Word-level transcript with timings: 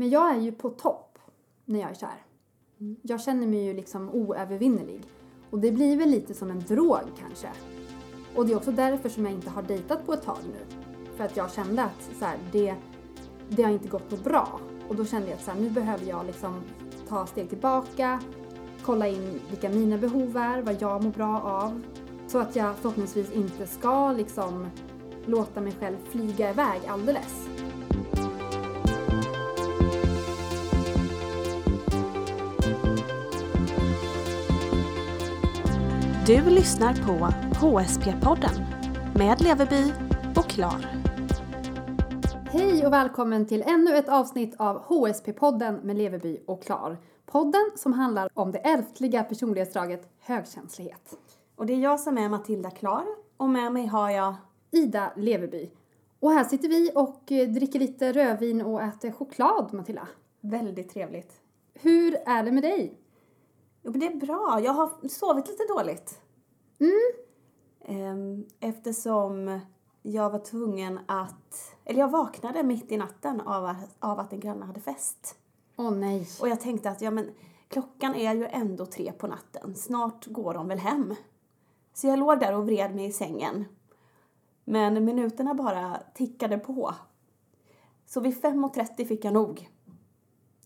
Men 0.00 0.10
jag 0.10 0.34
är 0.34 0.40
ju 0.40 0.52
på 0.52 0.70
topp 0.70 1.18
när 1.64 1.80
jag 1.80 1.90
är 1.90 1.94
kär. 1.94 2.22
Jag 3.02 3.20
känner 3.20 3.46
mig 3.46 3.64
ju 3.64 3.74
liksom 3.74 4.10
oövervinnerlig. 4.10 5.02
Och 5.50 5.58
det 5.58 5.72
blir 5.72 5.96
väl 5.96 6.08
lite 6.08 6.34
som 6.34 6.50
en 6.50 6.60
drog 6.60 6.98
kanske. 7.18 7.48
Och 8.34 8.46
det 8.46 8.52
är 8.52 8.56
också 8.56 8.72
därför 8.72 9.08
som 9.08 9.24
jag 9.24 9.34
inte 9.34 9.50
har 9.50 9.62
dejtat 9.62 10.06
på 10.06 10.12
ett 10.12 10.22
tag 10.22 10.38
nu. 10.42 10.76
För 11.16 11.24
att 11.24 11.36
jag 11.36 11.52
kände 11.52 11.82
att 11.84 12.10
så 12.18 12.24
här, 12.24 12.38
det, 12.52 12.74
det 13.48 13.62
har 13.62 13.70
inte 13.70 13.88
gått 13.88 14.10
något 14.10 14.24
bra. 14.24 14.60
Och 14.88 14.96
då 14.96 15.04
kände 15.04 15.28
jag 15.28 15.36
att 15.36 15.44
så 15.44 15.50
här, 15.50 15.60
nu 15.60 15.70
behöver 15.70 16.06
jag 16.06 16.26
liksom 16.26 16.62
ta 17.08 17.26
steg 17.26 17.48
tillbaka, 17.48 18.20
kolla 18.82 19.08
in 19.08 19.40
vilka 19.50 19.68
mina 19.68 19.98
behov 19.98 20.36
är, 20.36 20.62
vad 20.62 20.82
jag 20.82 21.04
mår 21.04 21.10
bra 21.10 21.40
av. 21.40 21.82
Så 22.26 22.38
att 22.38 22.56
jag 22.56 22.76
förhoppningsvis 22.76 23.32
inte 23.32 23.66
ska 23.66 24.12
liksom 24.12 24.66
låta 25.26 25.60
mig 25.60 25.72
själv 25.80 25.96
flyga 26.10 26.50
iväg 26.50 26.80
alldeles. 26.86 27.47
Du 36.28 36.50
lyssnar 36.50 36.94
på 36.94 37.26
HSP-podden 37.66 38.64
med 39.18 39.40
Leverby 39.40 39.92
och 40.36 40.50
Klar. 40.50 40.86
Hej 42.50 42.86
och 42.86 42.92
välkommen 42.92 43.46
till 43.46 43.62
ännu 43.62 43.96
ett 43.96 44.08
avsnitt 44.08 44.54
av 44.58 44.82
HSP-podden 44.82 45.82
med 45.82 45.96
Leverby 45.96 46.40
och 46.46 46.62
Klar. 46.62 46.96
Podden 47.26 47.70
som 47.76 47.92
handlar 47.92 48.28
om 48.34 48.52
det 48.52 48.58
ärftliga 48.58 49.24
personlighetsdraget 49.24 50.08
högkänslighet. 50.18 51.18
Och 51.56 51.66
det 51.66 51.72
är 51.72 51.78
jag 51.78 52.00
som 52.00 52.18
är 52.18 52.28
Matilda 52.28 52.70
Klar 52.70 53.04
och 53.36 53.48
med 53.48 53.72
mig 53.72 53.86
har 53.86 54.10
jag 54.10 54.34
Ida 54.70 55.12
Leverby. 55.16 55.70
Och 56.20 56.30
här 56.30 56.44
sitter 56.44 56.68
vi 56.68 56.90
och 56.94 57.32
eh, 57.32 57.48
dricker 57.48 57.78
lite 57.78 58.12
rödvin 58.12 58.62
och 58.62 58.82
äter 58.82 59.12
choklad, 59.12 59.74
Matilda. 59.74 60.08
väldigt 60.40 60.90
trevligt. 60.90 61.32
Hur 61.74 62.14
är 62.26 62.42
det 62.42 62.52
med 62.52 62.62
dig? 62.62 62.98
Jo, 63.82 63.90
men 63.90 64.00
det 64.00 64.06
är 64.06 64.16
bra. 64.16 64.60
Jag 64.64 64.72
har 64.72 65.08
sovit 65.08 65.48
lite 65.48 65.64
dåligt. 65.64 66.20
Mm. 66.80 68.44
Eftersom 68.60 69.60
jag 70.02 70.30
var 70.30 70.38
tvungen 70.38 71.00
att... 71.06 71.76
Eller 71.84 72.00
jag 72.00 72.08
vaknade 72.08 72.62
mitt 72.62 72.92
i 72.92 72.96
natten 72.96 73.40
av 73.40 73.64
att, 73.64 73.96
av 73.98 74.20
att 74.20 74.32
en 74.32 74.40
granne 74.40 74.64
hade 74.64 74.80
fest. 74.80 75.36
Åh 75.76 75.90
nej. 75.90 76.28
Och 76.40 76.48
jag 76.48 76.60
tänkte 76.60 76.90
att 76.90 77.00
ja, 77.00 77.10
men, 77.10 77.30
klockan 77.68 78.14
är 78.14 78.34
ju 78.34 78.46
ändå 78.46 78.86
tre 78.86 79.12
på 79.12 79.26
natten. 79.26 79.74
Snart 79.74 80.26
går 80.26 80.54
de 80.54 80.68
väl 80.68 80.78
hem. 80.78 81.14
Så 81.94 82.06
jag 82.06 82.18
låg 82.18 82.40
där 82.40 82.56
och 82.56 82.64
vred 82.64 82.94
mig 82.94 83.06
i 83.06 83.12
sängen. 83.12 83.64
Men 84.64 85.04
minuterna 85.04 85.54
bara 85.54 86.00
tickade 86.14 86.58
på. 86.58 86.94
Så 88.06 88.20
vid 88.20 88.42
5.30 88.42 89.04
fick 89.04 89.24
jag 89.24 89.34
nog. 89.34 89.70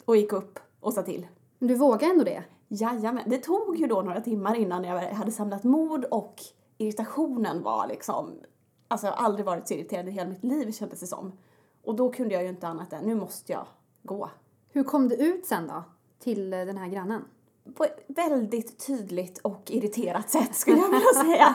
Och 0.04 0.16
gick 0.16 0.32
upp 0.32 0.58
och 0.80 0.92
sa 0.92 1.02
till. 1.02 1.26
Men 1.58 1.68
du 1.68 1.74
vågar 1.74 2.10
ändå 2.10 2.24
det? 2.24 2.44
Jajamän, 2.74 3.22
det 3.26 3.38
tog 3.38 3.76
ju 3.76 3.86
då 3.86 4.02
några 4.02 4.20
timmar 4.20 4.54
innan 4.54 4.84
jag 4.84 5.00
hade 5.00 5.32
samlat 5.32 5.64
mod 5.64 6.04
och 6.04 6.42
irritationen 6.78 7.62
var 7.62 7.86
liksom, 7.86 8.38
alltså 8.88 9.06
jag 9.06 9.14
har 9.14 9.24
aldrig 9.24 9.46
varit 9.46 9.68
så 9.68 9.74
irriterad 9.74 10.08
i 10.08 10.10
hela 10.10 10.30
mitt 10.30 10.44
liv 10.44 10.72
kändes 10.72 11.00
det 11.00 11.06
som. 11.06 11.32
Och 11.84 11.94
då 11.94 12.12
kunde 12.12 12.34
jag 12.34 12.42
ju 12.42 12.48
inte 12.48 12.68
annat 12.68 12.92
än, 12.92 13.04
nu 13.04 13.14
måste 13.14 13.52
jag 13.52 13.66
gå. 14.02 14.30
Hur 14.68 14.84
kom 14.84 15.08
det 15.08 15.16
ut 15.16 15.46
sen 15.46 15.66
då? 15.66 15.84
Till 16.18 16.50
den 16.50 16.76
här 16.76 16.88
grannen? 16.88 17.24
På 17.74 17.84
ett 17.84 18.04
väldigt 18.08 18.86
tydligt 18.86 19.38
och 19.38 19.62
irriterat 19.66 20.30
sätt 20.30 20.54
skulle 20.54 20.78
jag 20.78 20.88
vilja 20.88 21.24
säga. 21.24 21.54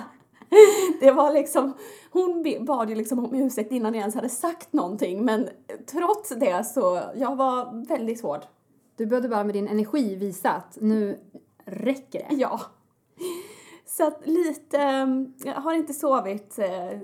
Det 0.99 1.11
var 1.11 1.33
liksom, 1.33 1.73
hon 2.11 2.45
bad 2.65 2.89
ju 2.89 2.95
liksom 2.95 3.25
om 3.25 3.35
ursäkt 3.35 3.71
innan 3.71 3.93
jag 3.93 3.99
ens 3.99 4.15
hade 4.15 4.29
sagt 4.29 4.73
någonting 4.73 5.25
men 5.25 5.49
trots 5.91 6.29
det 6.29 6.63
så, 6.63 7.01
jag 7.15 7.35
var 7.35 7.87
väldigt 7.87 8.21
hård. 8.21 8.41
Du 8.97 9.05
behövde 9.05 9.29
bara 9.29 9.43
med 9.43 9.55
din 9.55 9.67
energi 9.67 10.15
visa 10.15 10.51
att 10.51 10.77
nu 10.81 11.19
räcker 11.65 12.25
det. 12.29 12.35
Ja. 12.35 12.61
Så 13.85 14.07
att 14.07 14.27
lite, 14.27 14.77
ehm, 14.77 15.33
jag 15.37 15.53
har 15.53 15.73
inte 15.73 15.93
sovit 15.93 16.59
eh, 16.59 16.99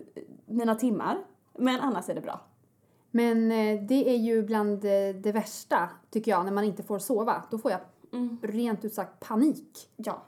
mina 0.46 0.76
timmar, 0.76 1.18
men 1.58 1.80
annars 1.80 2.10
är 2.10 2.16
det 2.16 2.22
bra. 2.22 2.42
Men 3.12 3.52
eh, 3.52 3.82
det 3.84 4.10
är 4.10 4.18
ju 4.18 4.44
bland 4.44 4.86
eh, 4.86 5.16
det 5.16 5.32
värsta, 5.32 5.90
tycker 6.10 6.32
jag, 6.32 6.46
när 6.46 6.52
man 6.52 6.64
inte 6.64 6.84
får 6.84 7.00
sova. 7.00 7.44
Då 7.52 7.58
får 7.58 7.72
jag 7.72 7.80
rent 8.42 8.86
ut 8.86 8.94
sagt 8.94 9.20
panik. 9.20 9.90
Ja. 9.96 10.24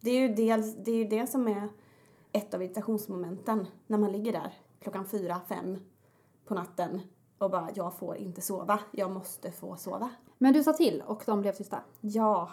Det 0.00 0.10
är 0.10 0.28
ju 0.28 0.34
dels, 0.34 0.76
det, 0.76 0.90
är 0.90 0.96
ju 0.96 1.04
det 1.04 1.26
som 1.26 1.48
är 1.48 1.68
ett 2.32 2.54
av 2.54 2.62
irritationsmomenten 2.62 3.66
när 3.86 3.98
man 3.98 4.12
ligger 4.12 4.32
där 4.32 4.52
klockan 4.80 5.06
fyra, 5.06 5.40
fem 5.48 5.78
på 6.44 6.54
natten 6.54 7.00
och 7.38 7.50
bara 7.50 7.68
jag 7.74 7.94
får 7.94 8.16
inte 8.16 8.40
sova, 8.40 8.78
jag 8.90 9.10
måste 9.10 9.50
få 9.50 9.76
sova. 9.76 10.10
Men 10.38 10.52
du 10.52 10.62
sa 10.62 10.72
till 10.72 11.02
och 11.06 11.22
de 11.26 11.40
blev 11.40 11.52
tysta. 11.52 11.80
Ja. 12.00 12.50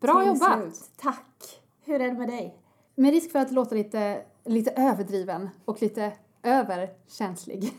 Bra 0.00 0.20
till 0.20 0.28
jobbat! 0.28 0.58
slut. 0.58 0.90
Tack! 0.96 1.62
Hur 1.84 2.00
är 2.00 2.08
det 2.08 2.18
med 2.18 2.28
dig? 2.28 2.58
Med 2.94 3.10
risk 3.10 3.32
för 3.32 3.38
att 3.38 3.50
låta 3.50 3.74
lite, 3.74 4.24
lite 4.44 4.70
överdriven 4.70 5.48
och 5.64 5.82
lite 5.82 6.12
överkänslig 6.42 7.72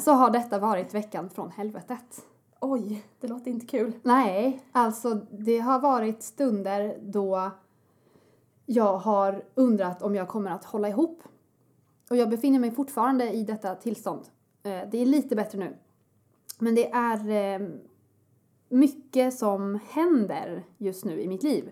så 0.00 0.12
har 0.12 0.30
detta 0.30 0.58
varit 0.58 0.94
veckan 0.94 1.30
från 1.30 1.50
helvetet. 1.50 2.26
Oj, 2.60 3.04
det 3.20 3.28
låter 3.28 3.50
inte 3.50 3.66
kul. 3.66 3.92
Nej, 4.02 4.62
alltså 4.72 5.14
det 5.30 5.58
har 5.58 5.78
varit 5.78 6.22
stunder 6.22 6.98
då 7.02 7.50
jag 8.66 8.98
har 8.98 9.44
undrat 9.54 10.02
om 10.02 10.14
jag 10.14 10.28
kommer 10.28 10.50
att 10.50 10.64
hålla 10.64 10.88
ihop. 10.88 11.22
Och 12.10 12.16
jag 12.16 12.30
befinner 12.30 12.58
mig 12.58 12.70
fortfarande 12.70 13.32
i 13.32 13.44
detta 13.44 13.74
tillstånd. 13.74 14.22
Eh, 14.62 14.88
Det 14.90 14.98
är 14.98 15.06
lite 15.06 15.36
bättre 15.36 15.58
nu. 15.58 15.76
Men 16.58 16.74
det 16.74 16.90
är 16.90 17.30
eh, 17.30 17.68
mycket 18.68 19.34
som 19.34 19.80
händer 19.90 20.64
just 20.78 21.04
nu 21.04 21.20
i 21.20 21.28
mitt 21.28 21.42
liv. 21.42 21.70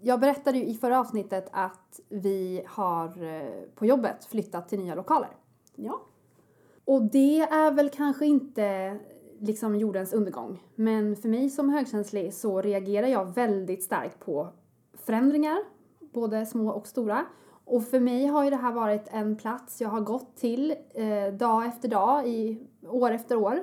Jag 0.00 0.20
berättade 0.20 0.58
ju 0.58 0.64
i 0.64 0.74
förra 0.74 1.00
avsnittet 1.00 1.48
att 1.52 2.00
vi 2.08 2.62
har 2.66 3.22
eh, 3.24 3.62
på 3.74 3.86
jobbet 3.86 4.24
flyttat 4.24 4.68
till 4.68 4.78
nya 4.78 4.94
lokaler. 4.94 5.30
Ja. 5.74 6.00
Och 6.84 7.02
det 7.02 7.40
är 7.40 7.72
väl 7.72 7.90
kanske 7.90 8.26
inte 8.26 8.98
liksom 9.38 9.76
jordens 9.76 10.12
undergång. 10.12 10.62
Men 10.74 11.16
för 11.16 11.28
mig 11.28 11.50
som 11.50 11.68
högkänslig 11.68 12.34
så 12.34 12.62
reagerar 12.62 13.06
jag 13.06 13.34
väldigt 13.34 13.82
starkt 13.82 14.20
på 14.20 14.48
förändringar, 14.94 15.58
både 16.12 16.46
små 16.46 16.70
och 16.70 16.86
stora. 16.86 17.26
Och 17.68 17.84
för 17.84 18.00
mig 18.00 18.26
har 18.26 18.44
ju 18.44 18.50
det 18.50 18.56
här 18.56 18.72
varit 18.72 19.08
en 19.10 19.36
plats 19.36 19.80
jag 19.80 19.88
har 19.88 20.00
gått 20.00 20.36
till 20.36 20.74
eh, 20.94 21.32
dag 21.32 21.66
efter 21.66 21.88
dag, 21.88 22.28
i, 22.28 22.66
år 22.88 23.10
efter 23.10 23.36
år. 23.36 23.62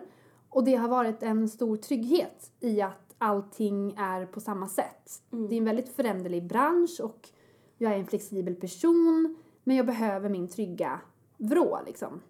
Och 0.49 0.63
det 0.63 0.75
har 0.75 0.87
varit 0.87 1.23
en 1.23 1.49
stor 1.49 1.77
trygghet 1.77 2.51
i 2.59 2.81
att 2.81 3.15
allting 3.17 3.95
är 3.97 4.25
på 4.25 4.39
samma 4.39 4.67
sätt. 4.67 5.21
Det 5.29 5.55
är 5.55 5.57
en 5.57 5.65
väldigt 5.65 5.89
föränderlig 5.89 6.47
bransch 6.47 6.99
och 7.03 7.29
jag 7.77 7.91
är 7.91 7.97
en 7.97 8.05
flexibel 8.05 8.55
person 8.55 9.37
men 9.63 9.75
jag 9.75 9.85
behöver 9.85 10.29
min 10.29 10.47
trygga 10.47 10.99
vrå 11.37 11.79
liksom. 11.85 12.21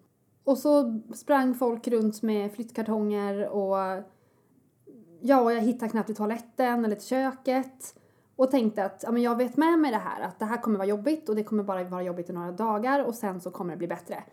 Och 0.44 0.58
så 0.58 1.00
sprang 1.14 1.54
folk 1.54 1.88
runt 1.88 2.22
med 2.22 2.52
flyttkartonger 2.52 3.48
och 3.48 3.76
ja, 5.20 5.52
jag 5.52 5.60
hittade 5.60 5.90
knappt 5.90 6.06
till 6.06 6.16
toaletten 6.16 6.84
eller 6.84 6.96
till 6.96 7.08
köket 7.08 7.94
och 8.36 8.50
tänkte 8.50 8.84
att 8.84 9.02
ja, 9.02 9.12
men 9.12 9.22
jag 9.22 9.36
vet 9.36 9.56
med 9.56 9.78
mig 9.78 9.90
det 9.90 9.96
här, 9.96 10.20
att 10.20 10.38
det 10.38 10.44
här 10.44 10.62
kommer 10.62 10.78
vara 10.78 10.88
jobbigt 10.88 11.28
och 11.28 11.36
det 11.36 11.44
kommer 11.44 11.62
bara 11.62 11.84
vara 11.84 12.02
jobbigt 12.02 12.30
i 12.30 12.32
några 12.32 12.52
dagar 12.52 13.04
och 13.04 13.14
sen 13.14 13.40
så 13.40 13.50
kommer 13.50 13.70
det 13.70 13.76
bli 13.76 13.88
bättre. 13.88 14.24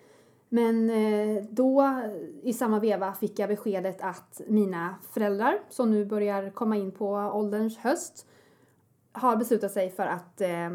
Men 0.50 0.90
eh, 0.90 1.44
då 1.50 2.02
i 2.44 2.53
samma 2.53 2.80
veva 2.80 3.13
fick 3.13 3.40
jag 3.40 3.50
beskedet 3.50 4.02
att 4.02 4.42
mina 4.47 4.96
föräldrar, 5.13 5.59
som 5.69 5.92
nu 5.92 6.06
börjar 6.06 6.50
komma 6.50 6.75
in 6.75 6.92
på 6.92 7.09
ålderns 7.09 7.78
höst, 7.78 8.28
har 9.12 9.36
beslutat 9.36 9.72
sig 9.72 9.90
för 9.90 10.06
att 10.06 10.42
eh, 10.42 10.69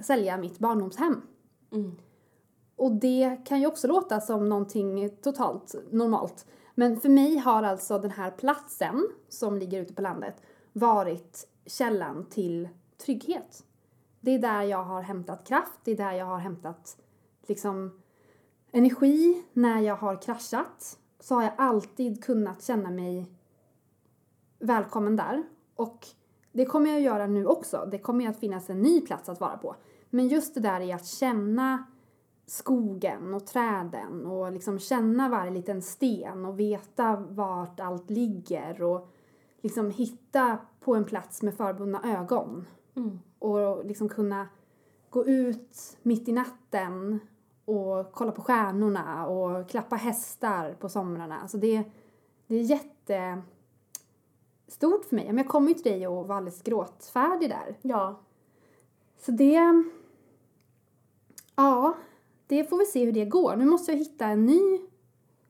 sälja 0.00 0.36
mitt 0.36 0.58
barndomshem. 0.58 1.22
Och 2.76 2.92
det 2.92 3.36
kan 3.44 3.60
ju 3.60 3.66
också 3.66 3.88
låta 3.88 4.20
som 4.20 4.48
någonting 4.48 5.10
totalt 5.22 5.74
normalt. 5.90 6.46
Men 6.74 7.00
för 7.00 7.08
mig 7.08 7.36
har 7.36 7.62
alltså 7.62 7.98
den 7.98 8.10
här 8.10 8.30
platsen 8.30 9.08
som 9.28 9.58
ligger 9.58 9.80
ute 9.80 9.94
på 9.94 10.02
landet 10.02 10.42
varit 10.72 11.48
källan 11.66 12.26
till 12.30 12.68
trygghet. 13.00 13.64
Det 14.20 14.30
är 14.30 14.38
där 14.38 14.62
jag 14.62 14.84
har 14.84 15.02
hämtat 15.02 15.46
kraft, 15.46 15.80
det 15.84 15.90
är 15.90 15.96
där 15.96 16.12
jag 16.12 16.26
har 16.26 16.38
hämtat 16.38 16.96
liksom 17.46 18.00
energi. 18.70 19.42
När 19.52 19.80
jag 19.80 19.96
har 19.96 20.22
kraschat 20.22 20.98
så 21.20 21.34
har 21.34 21.42
jag 21.42 21.52
alltid 21.56 22.24
kunnat 22.24 22.62
känna 22.62 22.90
mig 22.90 23.26
välkommen 24.58 25.16
där. 25.16 25.42
Och 25.74 26.06
det 26.52 26.64
kommer 26.64 26.90
jag 26.90 26.96
att 26.96 27.02
göra 27.02 27.26
nu 27.26 27.46
också. 27.46 27.88
Det 27.90 27.98
kommer 27.98 28.24
ju 28.24 28.30
att 28.30 28.40
finnas 28.40 28.70
en 28.70 28.82
ny 28.82 29.00
plats 29.00 29.28
att 29.28 29.40
vara 29.40 29.56
på. 29.56 29.76
Men 30.10 30.28
just 30.28 30.54
det 30.54 30.60
där 30.60 30.80
i 30.80 30.92
att 30.92 31.06
känna 31.06 31.84
skogen 32.46 33.34
och 33.34 33.46
träden 33.46 34.26
och 34.26 34.52
liksom 34.52 34.78
känna 34.78 35.28
varje 35.28 35.50
liten 35.50 35.82
sten 35.82 36.44
och 36.44 36.60
veta 36.60 37.16
vart 37.16 37.80
allt 37.80 38.10
ligger 38.10 38.82
och 38.82 39.08
liksom 39.60 39.90
hitta 39.90 40.58
på 40.80 40.94
en 40.94 41.04
plats 41.04 41.42
med 41.42 41.54
förbundna 41.54 42.18
ögon. 42.18 42.66
Och 43.38 43.84
liksom 43.84 44.08
kunna 44.08 44.48
gå 45.10 45.26
ut 45.26 45.98
mitt 46.02 46.28
i 46.28 46.32
natten 46.32 47.20
och 47.64 48.12
kolla 48.12 48.32
på 48.32 48.42
stjärnorna 48.42 49.26
och 49.26 49.68
klappa 49.68 49.96
hästar 49.96 50.74
på 50.80 50.88
somrarna. 50.88 51.40
Alltså 51.40 51.58
det, 51.58 51.84
det 52.46 52.54
är 52.54 52.62
jätte, 52.62 53.42
stort 54.68 55.04
för 55.04 55.16
mig. 55.16 55.26
Men 55.26 55.36
jag 55.36 55.48
kom 55.48 55.68
ju 55.68 55.74
till 55.74 55.92
dig 55.92 56.06
och 56.06 56.28
var 56.28 56.36
alldeles 56.36 56.62
gråtfärdig 56.62 57.50
där. 57.50 57.78
Ja. 57.82 58.20
Så 59.18 59.32
det... 59.32 59.84
Ja, 61.56 61.94
det 62.46 62.64
får 62.64 62.78
vi 62.78 62.86
se 62.86 63.04
hur 63.04 63.12
det 63.12 63.24
går. 63.24 63.56
Nu 63.56 63.64
måste 63.64 63.92
jag 63.92 63.98
hitta 63.98 64.26
en 64.26 64.46
ny 64.46 64.80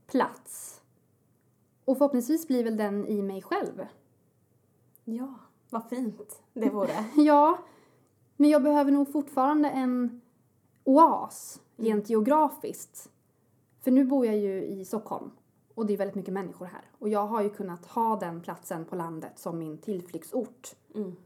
plats. 0.06 0.80
Och 1.84 1.98
förhoppningsvis 1.98 2.48
blir 2.48 2.64
väl 2.64 2.76
den 2.76 3.06
i 3.06 3.22
mig 3.22 3.42
själv. 3.42 3.86
Ja, 5.04 5.34
vad 5.70 5.88
fint 5.88 6.42
det 6.52 6.70
vore. 6.70 7.04
Ja, 7.16 7.58
men 8.36 8.50
jag 8.50 8.62
behöver 8.62 8.90
nog 8.92 9.12
fortfarande 9.12 9.70
en 9.70 10.20
oas 10.84 11.60
rent 11.76 12.10
geografiskt. 12.10 13.10
För 13.80 13.90
nu 13.90 14.04
bor 14.04 14.26
jag 14.26 14.36
ju 14.38 14.64
i 14.64 14.84
Stockholm 14.84 15.30
och 15.74 15.86
det 15.86 15.92
är 15.92 15.96
väldigt 15.98 16.14
mycket 16.16 16.34
människor 16.34 16.66
här. 16.66 16.90
Och 16.98 17.08
jag 17.08 17.26
har 17.26 17.42
ju 17.42 17.50
kunnat 17.50 17.86
ha 17.86 18.16
den 18.16 18.40
platsen 18.40 18.84
på 18.84 18.96
landet 18.96 19.38
som 19.38 19.58
min 19.58 19.78
tillflyktsort. 19.78 20.74
Mm. 20.94 21.16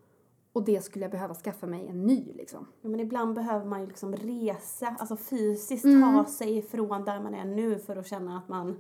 Och 0.52 0.64
det 0.64 0.84
skulle 0.84 1.04
jag 1.04 1.12
behöva 1.12 1.34
skaffa 1.34 1.66
mig 1.66 1.86
en 1.86 2.02
ny 2.06 2.32
liksom. 2.34 2.66
Ja, 2.80 2.88
men 2.88 3.00
ibland 3.00 3.34
behöver 3.34 3.66
man 3.66 3.80
ju 3.80 3.86
liksom 3.86 4.16
resa, 4.16 4.96
alltså 4.98 5.16
fysiskt 5.16 5.84
Mm. 5.84 6.02
ta 6.14 6.24
sig 6.30 6.56
ifrån 6.56 7.04
där 7.04 7.20
man 7.20 7.34
är 7.34 7.44
nu 7.44 7.78
för 7.78 7.96
att 7.96 8.06
känna 8.06 8.38
att 8.38 8.48
man 8.48 8.76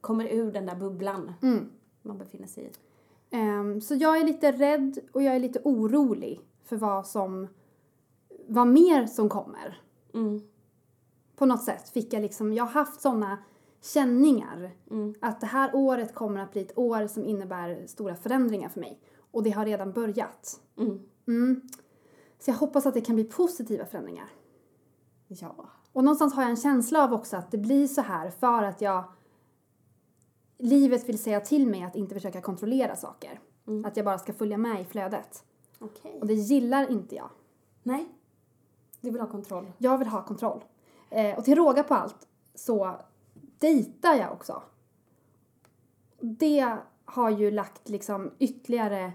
kommer 0.00 0.24
ur 0.32 0.52
den 0.52 0.66
där 0.66 0.76
bubblan 0.76 1.32
Mm. 1.42 1.70
man 2.02 2.18
befinner 2.18 2.46
sig 2.46 2.64
i. 2.64 2.70
Ehm, 3.34 3.80
så 3.80 3.94
jag 3.94 4.20
är 4.20 4.24
lite 4.24 4.52
rädd 4.52 4.98
och 5.12 5.22
jag 5.22 5.34
är 5.34 5.40
lite 5.40 5.60
orolig 5.64 6.40
för 6.64 6.76
vad 6.76 7.06
som, 7.06 7.48
vad 8.46 8.66
mer 8.66 9.06
som 9.06 9.28
kommer. 9.28 9.82
Mm. 10.14 10.40
På 11.36 11.46
något 11.46 11.62
sätt 11.62 11.88
fick 11.88 12.12
jag 12.12 12.22
liksom, 12.22 12.52
jag 12.52 12.64
har 12.64 12.72
haft 12.72 13.00
sådana 13.00 13.38
känningar 13.82 14.70
Mm. 14.90 15.14
att 15.20 15.40
det 15.40 15.46
här 15.46 15.70
året 15.74 16.14
kommer 16.14 16.40
att 16.40 16.52
bli 16.52 16.62
ett 16.62 16.78
år 16.78 17.06
som 17.06 17.24
innebär 17.24 17.86
stora 17.86 18.16
förändringar 18.16 18.68
för 18.68 18.80
mig. 18.80 19.00
Och 19.30 19.42
det 19.42 19.50
har 19.50 19.64
redan 19.64 19.92
börjat. 19.92 20.60
Mm. 20.78 21.00
Mm. 21.26 21.60
Så 22.38 22.50
jag 22.50 22.56
hoppas 22.56 22.86
att 22.86 22.94
det 22.94 23.00
kan 23.00 23.14
bli 23.14 23.24
positiva 23.24 23.86
förändringar. 23.86 24.28
Ja. 25.28 25.70
Och 25.92 26.04
någonstans 26.04 26.34
har 26.34 26.42
jag 26.42 26.50
en 26.50 26.56
känsla 26.56 27.04
av 27.04 27.12
också 27.12 27.36
att 27.36 27.50
det 27.50 27.58
blir 27.58 27.86
så 27.86 28.00
här 28.00 28.30
för 28.30 28.62
att 28.62 28.80
jag 28.80 29.04
livet 30.58 31.08
vill 31.08 31.18
säga 31.18 31.40
till 31.40 31.66
mig 31.66 31.82
att 31.82 31.96
inte 31.96 32.14
försöka 32.14 32.40
kontrollera 32.40 32.96
saker. 32.96 33.40
Mm. 33.66 33.84
Att 33.84 33.96
jag 33.96 34.06
bara 34.06 34.18
ska 34.18 34.32
följa 34.32 34.58
med 34.58 34.80
i 34.80 34.84
flödet. 34.84 35.44
Okej. 35.78 36.18
Och 36.20 36.26
det 36.26 36.34
gillar 36.34 36.90
inte 36.90 37.14
jag. 37.14 37.30
Nej. 37.82 38.08
Du 39.00 39.10
vill 39.10 39.20
ha 39.20 39.28
kontroll. 39.28 39.72
Jag 39.78 39.98
vill 39.98 40.08
ha 40.08 40.24
kontroll. 40.24 40.64
Eh, 41.10 41.38
och 41.38 41.44
till 41.44 41.54
råga 41.54 41.82
på 41.82 41.94
allt 41.94 42.28
så 42.54 43.00
dejtar 43.58 44.14
jag 44.14 44.32
också. 44.32 44.62
Det 46.20 46.76
har 47.04 47.30
ju 47.30 47.50
lagt 47.50 47.88
liksom 47.88 48.30
ytterligare 48.38 49.12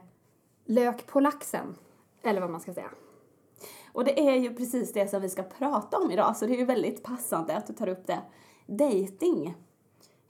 lök 0.66 1.08
på 1.08 1.20
laxen. 1.20 1.76
Eller 2.22 2.42
vad 2.42 2.50
man 2.50 2.62
ska 2.62 2.74
säga. 2.74 2.92
Och 3.92 4.06
det 4.06 4.20
är 4.30 4.36
ju 4.36 4.56
precis 4.56 4.94
det 4.94 5.08
som 5.08 5.22
vi 5.22 5.30
ska 5.30 5.44
prata 5.44 5.98
om 5.98 6.12
idag, 6.12 6.38
så 6.38 6.46
det 6.46 6.54
är 6.54 6.58
ju 6.58 6.66
väldigt 6.66 7.04
passande 7.04 7.58
att 7.58 7.68
du 7.68 7.74
tar 7.74 7.88
upp 7.88 8.08
det. 8.08 8.22
Dating. 8.68 9.56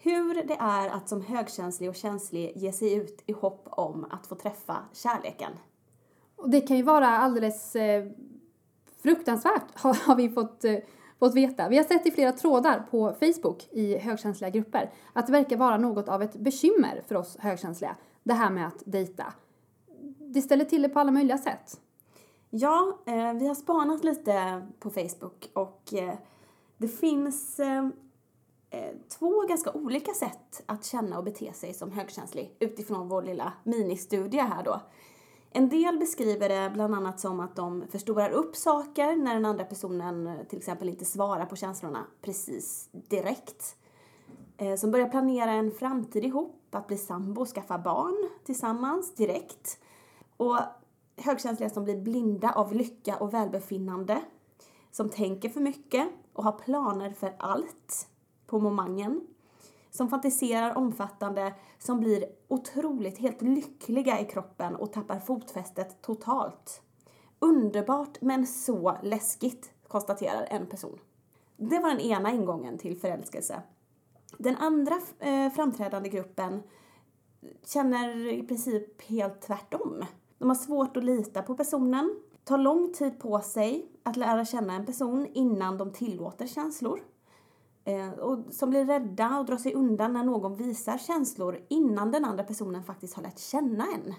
Hur 0.02 0.44
det 0.44 0.58
är 0.60 0.90
att 0.90 1.10
som 1.10 1.22
högkänslig 1.22 1.90
och 1.90 1.96
känslig 1.96 2.52
ge 2.56 2.72
sig 2.72 2.94
ut 2.94 3.24
i 3.26 3.32
hopp 3.32 3.68
om 3.72 4.06
att 4.10 4.28
få 4.28 4.36
träffa 4.36 4.78
kärleken. 4.94 5.52
Och 6.36 6.50
det 6.50 6.62
kan 6.62 6.78
ju 6.78 6.84
vara 6.84 7.08
alldeles 7.08 7.76
eh, 7.76 8.06
fruktansvärt 9.04 9.64
har, 9.76 10.16
vi 10.16 10.30
fått, 10.30 10.64
eh, 10.64 10.76
fått 11.20 11.36
veta. 11.36 11.70
Vi 11.70 11.78
har 11.78 11.84
sett 11.84 12.08
i 12.08 12.12
flera 12.12 12.32
trådar 12.32 12.88
på 12.92 13.16
Facebook 13.20 13.68
i 13.72 13.98
högkänsliga 13.98 14.50
grupper 14.50 14.92
att 15.14 15.26
det 15.26 15.32
verkar 15.32 15.58
vara 15.58 15.78
något 15.78 16.10
av 16.10 16.24
ett 16.24 16.36
bekymmer 16.36 17.04
för 17.08 17.16
oss 17.16 17.38
högkänsliga. 17.40 17.96
Det 18.24 18.34
här 18.34 18.50
med 18.50 18.68
att 18.68 18.84
dejta. 18.86 19.34
Det 20.20 20.42
ställer 20.42 20.66
till 20.66 20.82
det 20.82 20.90
på 20.90 21.00
alla 21.00 21.12
möjliga 21.12 21.38
sätt. 21.38 21.80
Ja, 22.50 23.00
eh, 23.06 23.34
vi 23.34 23.48
har 23.48 23.56
spanat 23.56 24.04
lite 24.04 24.62
på 24.80 24.90
Facebook 24.90 25.50
och 25.54 25.94
eh, 25.94 26.14
det 26.78 26.88
finns 26.88 27.60
eh, 27.60 27.88
Eh, 28.72 28.92
två 29.20 29.42
ganska 29.48 29.72
olika 29.72 30.14
sätt 30.14 30.64
att 30.66 30.86
känna 30.86 31.18
och 31.18 31.24
bete 31.24 31.54
sig 31.54 31.74
som 31.74 31.92
högkänslig 31.92 32.56
utifrån 32.60 33.10
vår 33.10 33.22
lilla 33.22 33.54
ministudie 33.64 34.42
här 34.42 34.64
då. 34.64 34.82
En 35.52 35.70
del 35.70 35.98
beskriver 35.98 36.50
det 36.50 36.70
bland 36.74 36.96
annat 36.96 37.20
som 37.20 37.40
att 37.40 37.56
de 37.56 37.84
förstorar 37.92 38.30
upp 38.30 38.56
saker 38.56 39.16
när 39.16 39.34
den 39.34 39.46
andra 39.46 39.64
personen 39.64 40.28
eh, 40.28 40.44
till 40.44 40.58
exempel 40.58 40.90
inte 40.90 41.06
svarar 41.06 41.46
på 41.46 41.56
känslorna 41.56 42.06
precis 42.22 42.90
direkt. 42.92 43.76
Eh, 44.58 44.76
som 44.76 44.92
börjar 44.92 45.10
planera 45.10 45.52
en 45.52 45.72
framtid 45.72 46.26
ihop, 46.26 46.76
att 46.76 46.88
bli 46.88 46.98
sambo 46.98 47.42
och 47.42 47.48
skaffa 47.48 47.78
barn 47.78 48.30
tillsammans 48.46 49.16
direkt. 49.16 49.80
Och 50.38 50.58
högkänsliga 51.18 51.70
som 51.70 51.84
blir 51.84 52.02
blinda 52.02 52.52
av 52.52 52.74
lycka 52.74 53.16
och 53.16 53.34
välbefinnande. 53.34 54.22
Som 54.92 55.10
tänker 55.10 55.50
för 55.50 55.62
mycket 55.62 56.10
och 56.34 56.44
har 56.44 56.52
planer 56.52 57.14
för 57.14 57.36
allt 57.40 58.08
på 58.50 58.60
momangen. 58.60 59.22
Som 59.92 60.10
fantiserar 60.10 60.78
omfattande, 60.78 61.54
som 61.80 62.00
blir 62.00 62.26
otroligt 62.48 63.18
helt 63.18 63.42
lyckliga 63.42 64.20
i 64.20 64.26
kroppen 64.26 64.76
och 64.76 64.94
tappar 64.94 65.20
fotfästet 65.20 66.02
totalt. 66.02 66.82
Underbart 67.40 68.22
men 68.22 68.48
så 68.48 68.98
läskigt, 69.04 69.72
konstaterar 69.88 70.48
en 70.50 70.68
person. 70.68 71.00
Det 71.58 71.80
var 71.80 71.90
den 71.90 72.00
ena 72.00 72.32
ingången 72.32 72.78
till 72.78 72.98
förälskelse. 72.98 73.62
Den 74.38 74.56
andra 74.56 74.96
eh, 75.20 75.50
framträdande 75.52 76.10
gruppen 76.10 76.64
känner 77.66 78.34
i 78.34 78.44
princip 78.44 79.02
helt 79.02 79.42
tvärtom. 79.42 80.06
De 80.38 80.50
har 80.50 80.56
svårt 80.56 80.98
att 80.98 81.04
lita 81.04 81.42
på 81.42 81.56
personen, 81.56 82.20
tar 82.44 82.58
lång 82.58 82.94
tid 82.94 83.20
på 83.20 83.40
sig 83.40 83.92
att 84.04 84.18
lära 84.18 84.46
känna 84.46 84.74
en 84.74 84.86
person 84.86 85.28
innan 85.34 85.78
de 85.78 85.94
tillåter 85.94 86.48
känslor. 86.48 87.00
Eh, 87.84 88.10
och 88.10 88.54
som 88.54 88.70
blir 88.70 88.86
rädda 88.86 89.40
och 89.40 89.46
drar 89.46 89.58
sig 89.58 89.74
undan 89.74 90.14
när 90.14 90.24
någon 90.24 90.56
visar 90.56 90.98
känslor 90.98 91.66
innan 91.68 92.12
den 92.12 92.26
andra 92.26 92.44
personen 92.44 92.84
faktiskt 92.84 93.14
har 93.14 93.24
lärt 93.24 93.40
känna 93.40 93.86
en. 93.96 94.14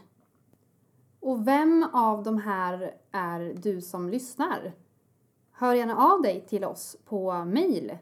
Och 1.21 1.49
vem 1.49 1.87
av 1.93 2.23
de 2.23 2.39
här 2.39 2.95
är 3.13 3.55
du 3.63 3.81
som 3.81 4.09
lyssnar? 4.09 4.73
Hör 5.53 5.75
gärna 5.75 5.97
av 5.97 6.23
dig 6.23 6.47
till 6.49 6.65
oss 6.65 6.97
på 7.05 7.45
mail 7.45 7.99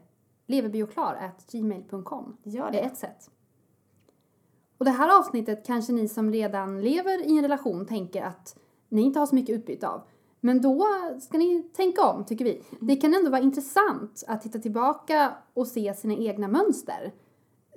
leverbioklar.gmail.com 0.47 2.37
Gör 2.43 2.71
Det 2.71 2.81
är 2.81 2.87
ett 2.87 2.97
sätt. 2.97 3.31
Och 4.79 4.85
det 4.85 4.91
här 4.91 5.19
avsnittet 5.19 5.67
kanske 5.67 5.93
ni 5.93 6.09
som 6.09 6.33
redan 6.33 6.81
lever 6.81 7.27
i 7.27 7.37
en 7.39 7.43
relation 7.43 7.87
tänker 7.87 8.23
att 8.23 8.59
ni 8.89 9.03
inte 9.03 9.19
har 9.19 9.27
så 9.27 9.35
mycket 9.35 9.55
utbyte 9.55 9.89
av. 9.89 10.03
Men 10.41 10.61
då 10.61 10.87
ska 11.21 11.39
ni 11.39 11.63
tänka 11.63 12.07
om, 12.07 12.25
tycker 12.25 12.45
vi. 12.45 12.63
Det 12.81 12.97
kan 12.97 13.15
ändå 13.15 13.31
vara 13.31 13.41
intressant 13.41 14.25
att 14.29 14.43
titta 14.43 14.59
tillbaka 14.59 15.33
och 15.55 15.67
se 15.67 15.95
sina 15.95 16.15
egna 16.15 16.49
mönster. 16.49 17.13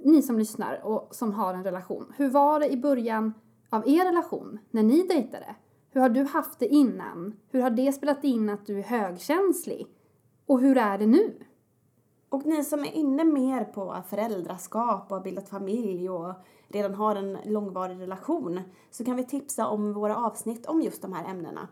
Ni 0.05 0.21
som 0.21 0.39
lyssnar 0.39 0.81
och 0.83 1.15
som 1.15 1.33
har 1.33 1.53
en 1.53 1.63
relation. 1.63 2.13
Hur 2.17 2.29
var 2.29 2.59
det 2.59 2.69
i 2.69 2.77
början 2.77 3.33
av 3.69 3.87
er 3.87 4.05
relation, 4.05 4.59
när 4.71 4.83
ni 4.83 5.07
dejtade? 5.07 5.55
Hur 5.89 6.01
har 6.01 6.09
du 6.09 6.23
haft 6.23 6.59
det 6.59 6.67
innan? 6.67 7.33
Hur 7.49 7.61
har 7.61 7.69
det 7.69 7.93
spelat 7.93 8.23
in 8.23 8.49
att 8.49 8.65
du 8.65 8.79
är 8.79 8.83
högkänslig? 8.83 9.87
Och 10.45 10.59
hur 10.59 10.77
är 10.77 10.97
det 10.97 11.05
nu? 11.05 11.33
Och 12.29 12.45
ni 12.45 12.63
som 12.63 12.79
är 12.79 12.91
inne 12.91 13.23
mer 13.23 13.63
på 13.63 14.03
föräldraskap 14.09 15.11
och 15.11 15.17
har 15.17 15.23
bildat 15.23 15.49
familj 15.49 16.09
och 16.09 16.33
redan 16.67 16.95
har 16.95 17.15
en 17.15 17.37
långvarig 17.45 17.99
relation 17.99 18.61
så 18.91 19.05
kan 19.05 19.15
vi 19.15 19.23
tipsa 19.23 19.67
om 19.67 19.93
våra 19.93 20.17
avsnitt 20.17 20.65
om 20.65 20.81
just 20.81 21.01
de 21.01 21.13
här 21.13 21.29
ämnena. 21.31 21.67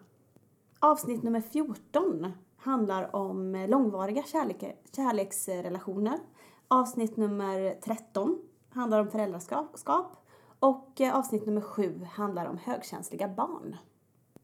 Avsnitt 0.82 1.24
nummer 1.24 1.42
14 1.42 2.32
handlar 2.58 3.16
om 3.16 3.66
långvariga 3.70 4.24
kärlek, 4.24 4.64
kärleksrelationer. 4.96 6.20
Avsnitt 6.68 7.18
nummer 7.18 7.82
13 7.82 8.40
handlar 8.70 9.00
om 9.00 9.08
föräldraskap 9.08 10.28
och 10.60 11.02
eh, 11.02 11.16
avsnitt 11.16 11.46
nummer 11.46 11.62
7 11.62 12.08
handlar 12.14 12.46
om 12.46 12.58
högkänsliga 12.58 13.28
barn. 13.28 13.76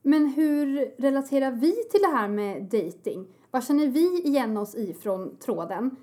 Men 0.01 0.25
hur 0.25 0.93
relaterar 0.97 1.51
vi 1.51 1.71
till 1.71 2.01
det 2.01 2.17
här 2.17 2.27
med 2.27 2.63
dating? 2.63 3.27
Vad 3.51 3.63
känner 3.63 3.87
vi 3.87 4.21
igen 4.21 4.57
oss 4.57 4.75
i 4.75 4.93
från 4.93 5.37
tråden? 5.37 5.95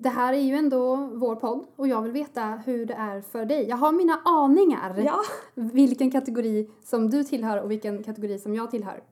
Det 0.00 0.08
här 0.08 0.32
är 0.32 0.40
ju 0.40 0.54
ändå 0.54 0.96
vår 0.96 1.36
podd 1.36 1.66
och 1.76 1.88
jag 1.88 2.02
vill 2.02 2.12
veta 2.12 2.62
hur 2.66 2.86
det 2.86 2.94
är 2.94 3.20
för 3.20 3.44
dig. 3.44 3.68
Jag 3.68 3.76
har 3.76 3.92
mina 3.92 4.20
aningar 4.24 4.94
Ja, 5.04 5.20
vilken 5.54 6.10
kategori 6.10 6.70
som 6.82 7.10
du 7.10 7.24
tillhör 7.24 7.62
och 7.62 7.70
vilken 7.70 8.02
kategori 8.02 8.38
som 8.38 8.54
jag 8.54 8.70
tillhör. 8.70 9.02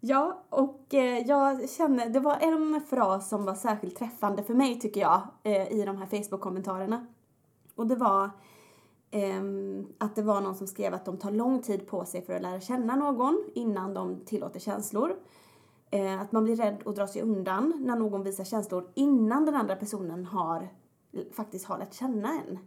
Ja, 0.00 0.42
och 0.48 0.94
eh, 0.94 1.18
jag 1.18 1.70
känner, 1.70 2.08
det 2.08 2.20
var 2.20 2.36
en 2.36 2.80
fras 2.80 3.28
som 3.28 3.44
var 3.44 3.54
särskilt 3.54 3.96
träffande 3.96 4.42
för 4.42 4.54
mig 4.54 4.80
tycker 4.80 5.00
jag 5.00 5.22
eh, 5.42 5.72
i 5.72 5.84
de 5.84 5.96
här 5.96 6.06
Facebook-kommentarerna. 6.06 7.06
Och 7.74 7.86
det 7.86 7.96
var 7.96 8.30
ehm, 9.10 9.86
att 9.98 10.16
det 10.16 10.22
var 10.22 10.40
någon 10.40 10.54
som 10.54 10.66
skrev 10.66 10.94
att 10.94 11.04
de 11.04 11.18
tar 11.18 11.30
lång 11.30 11.62
tid 11.62 11.86
på 11.86 12.04
sig 12.04 12.22
för 12.22 12.34
att 12.34 12.42
lära 12.42 12.60
känna 12.60 12.96
någon 12.96 13.44
innan 13.54 13.94
de 13.94 14.24
tillåter 14.24 14.60
känslor. 14.60 15.16
Eh, 15.90 16.20
att 16.20 16.32
man 16.32 16.44
blir 16.44 16.56
rädd 16.56 16.82
och 16.84 16.94
drar 16.94 17.06
sig 17.06 17.22
undan 17.22 17.72
när 17.80 17.96
någon 17.96 18.22
visar 18.22 18.44
känslor 18.44 18.90
innan 18.94 19.44
den 19.44 19.54
andra 19.54 19.76
personen 19.76 20.24
har 20.24 20.68
faktiskt 21.32 21.66
har 21.66 21.78
lärt 21.78 21.94
känna 21.94 22.28
en. 22.28 22.58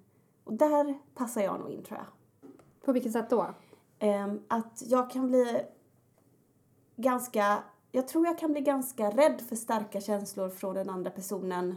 Och 0.44 0.54
där 0.54 1.00
passar 1.16 1.42
jag 1.42 1.60
nog 1.60 1.72
in 1.72 1.84
tror 1.84 2.00
jag. 2.00 2.08
På 2.86 2.92
vilket 2.92 3.12
sätt 3.12 3.30
då? 3.30 3.48
Ehm, 4.00 4.42
att 4.48 4.84
jag 4.86 5.12
kan 5.12 5.28
bli 5.28 5.62
ganska, 6.96 7.64
jag 7.92 8.08
tror 8.08 8.26
jag 8.26 8.38
kan 8.40 8.52
bli 8.52 8.62
ganska 8.62 9.10
rädd 9.10 9.42
för 9.42 9.56
starka 9.56 10.02
känslor 10.02 10.50
från 10.50 10.76
den 10.76 10.90
andra 10.90 11.12
personen 11.12 11.76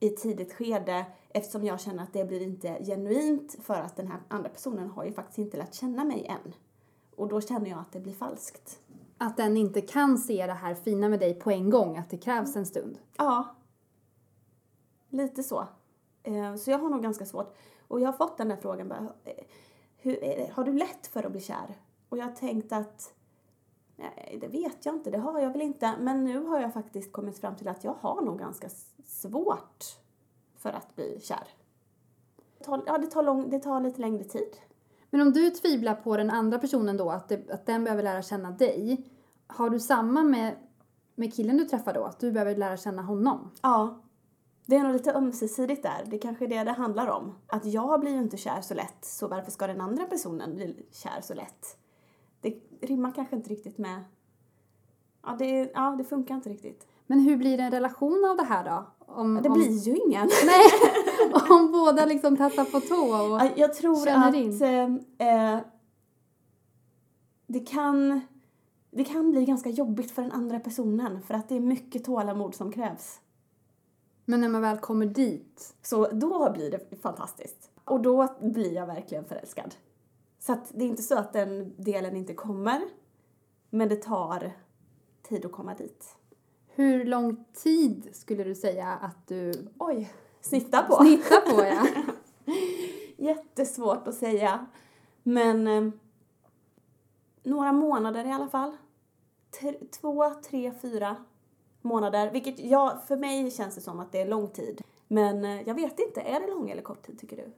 i 0.00 0.08
tidigt 0.10 0.52
skede 0.52 1.06
eftersom 1.28 1.64
jag 1.64 1.80
känner 1.80 2.02
att 2.02 2.12
det 2.12 2.24
blir 2.24 2.42
inte 2.42 2.84
genuint 2.84 3.56
för 3.62 3.74
att 3.74 3.96
den 3.96 4.08
här 4.08 4.20
andra 4.28 4.48
personen 4.48 4.90
har 4.90 5.04
ju 5.04 5.12
faktiskt 5.12 5.38
inte 5.38 5.56
lärt 5.56 5.74
känna 5.74 6.04
mig 6.04 6.26
än. 6.26 6.54
Och 7.16 7.28
då 7.28 7.40
känner 7.40 7.70
jag 7.70 7.78
att 7.78 7.92
det 7.92 8.00
blir 8.00 8.12
falskt. 8.12 8.80
Att 9.18 9.36
den 9.36 9.56
inte 9.56 9.80
kan 9.80 10.18
se 10.18 10.46
det 10.46 10.52
här 10.52 10.74
fina 10.74 11.08
med 11.08 11.20
dig 11.20 11.34
på 11.34 11.50
en 11.50 11.70
gång, 11.70 11.96
att 11.96 12.10
det 12.10 12.18
krävs 12.18 12.56
en 12.56 12.66
stund. 12.66 12.98
Ja. 13.16 13.54
Lite 15.08 15.42
så. 15.42 15.66
Eh, 16.22 16.54
Så 16.56 16.70
jag 16.70 16.78
har 16.78 16.88
nog 16.90 17.02
ganska 17.02 17.26
svårt. 17.26 17.56
Och 17.88 18.00
jag 18.00 18.06
har 18.08 18.12
fått 18.12 18.38
den 18.38 18.48
där 18.48 18.56
frågan 18.56 18.88
bara, 18.88 18.98
eh, 19.24 19.44
hur, 19.96 20.12
det- 20.20 20.50
har 20.54 20.64
du 20.64 20.72
lätt 20.72 21.06
för 21.06 21.22
att 21.26 21.32
bli 21.32 21.40
kär? 21.40 21.78
Och 22.08 22.18
jag 22.18 22.24
har 22.24 22.32
tänkt 22.32 22.72
att, 22.72 23.14
nej 24.00 24.38
det 24.40 24.48
vet 24.48 24.86
jag 24.86 24.94
inte, 24.94 25.10
det 25.10 25.18
har 25.18 25.40
jag 25.40 25.50
väl 25.50 25.62
inte. 25.62 25.94
Men 26.00 26.24
nu 26.24 26.44
har 26.44 26.60
jag 26.60 26.74
faktiskt 26.74 27.12
kommit 27.12 27.38
fram 27.38 27.56
till 27.56 27.68
att 27.68 27.84
jag 27.84 27.94
har 28.00 28.22
nog 28.22 28.38
ganska 28.38 28.68
svårt 29.04 29.84
för 30.58 30.72
att 30.72 30.96
bli 30.96 31.20
kär. 31.20 31.48
Det 32.58 32.64
tar, 32.64 32.82
ja, 32.86 32.98
det 32.98 33.06
tar, 33.06 33.22
lång, 33.22 33.50
det 33.50 33.58
tar 33.58 33.80
lite 33.80 34.00
längre 34.00 34.24
tid. 34.24 34.56
Men 35.10 35.20
om 35.20 35.32
du 35.32 35.50
tvivlar 35.50 35.94
på 35.94 36.16
den 36.16 36.30
andra 36.30 36.58
personen 36.58 36.96
då, 36.96 37.10
att, 37.10 37.28
det, 37.28 37.50
att 37.50 37.66
den 37.66 37.84
behöver 37.84 38.02
lära 38.02 38.22
känna 38.22 38.50
dig, 38.50 39.10
har 39.46 39.70
du 39.70 39.80
samma 39.80 40.22
med, 40.22 40.56
med 41.14 41.34
killen 41.34 41.56
du 41.56 41.64
träffar 41.64 41.94
då? 41.94 42.04
Att 42.04 42.20
du 42.20 42.32
behöver 42.32 42.56
lära 42.56 42.76
känna 42.76 43.02
honom? 43.02 43.50
Ja. 43.62 44.02
Det 44.66 44.76
är 44.76 44.82
nog 44.82 44.92
lite 44.92 45.14
ömsesidigt 45.14 45.82
där. 45.82 46.04
Det 46.06 46.18
kanske 46.18 46.44
är 46.44 46.48
det 46.48 46.64
det 46.64 46.72
handlar 46.72 47.06
om. 47.06 47.34
Att 47.46 47.64
jag 47.64 48.00
blir 48.00 48.10
ju 48.10 48.18
inte 48.18 48.36
kär 48.36 48.60
så 48.60 48.74
lätt, 48.74 49.04
så 49.04 49.28
varför 49.28 49.50
ska 49.50 49.66
den 49.66 49.80
andra 49.80 50.04
personen 50.04 50.54
bli 50.54 50.86
kär 50.90 51.20
så 51.20 51.34
lätt? 51.34 51.76
Det 52.40 52.54
rimmar 52.80 53.12
kanske 53.12 53.36
inte 53.36 53.50
riktigt 53.50 53.78
med... 53.78 54.04
Ja, 55.22 55.36
det, 55.38 55.70
ja, 55.74 55.94
det 55.98 56.04
funkar 56.04 56.34
inte 56.34 56.48
riktigt. 56.48 56.86
Men 57.06 57.20
hur 57.20 57.36
blir 57.36 57.56
det 57.56 57.62
en 57.62 57.70
relation 57.70 58.24
av 58.30 58.36
det 58.36 58.42
här 58.44 58.64
då? 58.64 58.86
Om, 59.12 59.40
Det 59.42 59.48
om, 59.48 59.54
blir 59.58 59.78
ju 59.78 59.96
ingen. 59.96 60.28
Nej, 60.46 60.70
om 61.50 61.72
båda 61.72 62.06
liksom 62.06 62.36
tassar 62.36 62.64
på 62.64 62.80
tå 62.80 62.94
och... 62.94 63.40
Ja, 63.40 63.48
Jag 63.56 63.74
tror 63.74 64.08
att 64.08 64.34
in. 64.34 64.62
eh, 65.18 65.54
eh, 65.54 65.60
det 67.46 67.60
kan 67.60 68.20
det 68.90 69.04
kan 69.04 69.30
bli 69.30 69.44
ganska 69.44 69.70
jobbigt 69.70 70.10
för 70.10 70.22
den 70.22 70.32
andra 70.32 70.60
personen 70.60 71.22
för 71.22 71.34
att 71.34 71.48
det 71.48 71.56
är 71.56 71.60
mycket 71.60 72.04
tålamod 72.04 72.54
som 72.54 72.72
krävs. 72.72 73.20
Men 74.24 74.40
när 74.40 74.48
man 74.48 74.62
väl 74.62 74.78
kommer 74.78 75.06
dit, 75.06 75.74
Så 75.82 76.08
då 76.12 76.52
blir 76.52 76.70
det 76.70 77.00
fantastiskt. 77.02 77.70
Och 77.84 78.00
då 78.00 78.28
blir 78.40 78.74
jag 78.74 78.86
verkligen 78.86 79.24
förälskad. 79.24 79.74
Så 80.42 80.52
att 80.52 80.70
det 80.74 80.84
är 80.84 80.88
inte 80.88 81.02
så 81.02 81.18
att 81.18 81.32
den 81.32 81.74
delen 81.76 82.16
inte 82.16 82.34
kommer, 82.34 82.80
men 83.70 83.88
det 83.88 83.96
tar 83.96 84.52
tid 85.22 85.44
att 85.44 85.52
komma 85.52 85.74
dit. 85.74 86.16
hur 86.66 87.04
lång 87.04 87.44
tid 87.52 88.08
skulle 88.12 88.44
du 88.44 88.54
säga 88.54 88.86
att 88.88 89.26
du 89.28 89.68
Oj, 89.78 90.12
snitta 90.40 90.82
på. 90.82 90.96
snittar 90.96 91.40
på? 91.54 91.64
Ja? 91.64 91.86
Jättesvårt 93.16 94.08
att 94.08 94.14
säga. 94.14 94.66
Men 95.22 95.66
eh, 95.66 95.88
några 97.42 97.72
månader 97.72 98.24
i 98.26 98.32
alla 98.32 98.48
fall. 98.48 98.76
T- 99.60 99.78
två, 100.00 100.30
tre, 100.34 100.72
fyra 100.82 101.16
månader. 101.82 102.30
Vilket 102.32 102.58
jag, 102.60 103.02
för 103.06 103.16
mig 103.16 103.50
känns 103.50 103.74
det 103.74 103.80
som 103.80 104.00
att 104.00 104.12
det 104.12 104.20
är 104.20 104.28
lång 104.28 104.48
tid. 104.48 104.82
Men 105.08 105.44
eh, 105.44 105.62
jag 105.68 105.74
vet 105.74 105.98
inte, 106.00 106.20
är 106.20 106.40
det 106.40 106.46
lång 106.46 106.70
eller 106.70 106.82
kort 106.82 107.06
tid 107.06 107.18
tycker 107.18 107.36
du? 107.36 107.52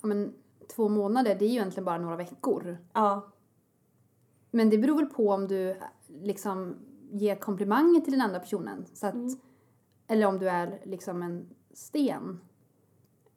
Ja, 0.00 0.06
men 0.08 0.34
två 0.74 0.88
månader, 0.88 1.34
det 1.34 1.44
är 1.44 1.48
ju 1.48 1.54
egentligen 1.54 1.84
bara 1.84 1.98
några 1.98 2.16
veckor. 2.16 2.78
Ja, 2.92 3.22
Men 4.50 4.70
det 4.70 4.78
beror 4.78 4.96
väl 4.96 5.06
på 5.06 5.28
om 5.30 5.48
du 5.48 5.76
liksom 6.08 6.76
ger 7.10 7.36
komplimanger 7.36 8.00
till 8.00 8.12
den 8.12 8.20
andra 8.20 8.40
personen. 8.40 8.84
Så 8.94 9.06
att, 9.06 9.14
Mm. 9.14 9.36
Eller 10.06 10.26
om 10.26 10.38
du 10.38 10.48
är 10.48 10.80
liksom 10.84 11.22
en 11.22 11.48
sten. 11.72 12.40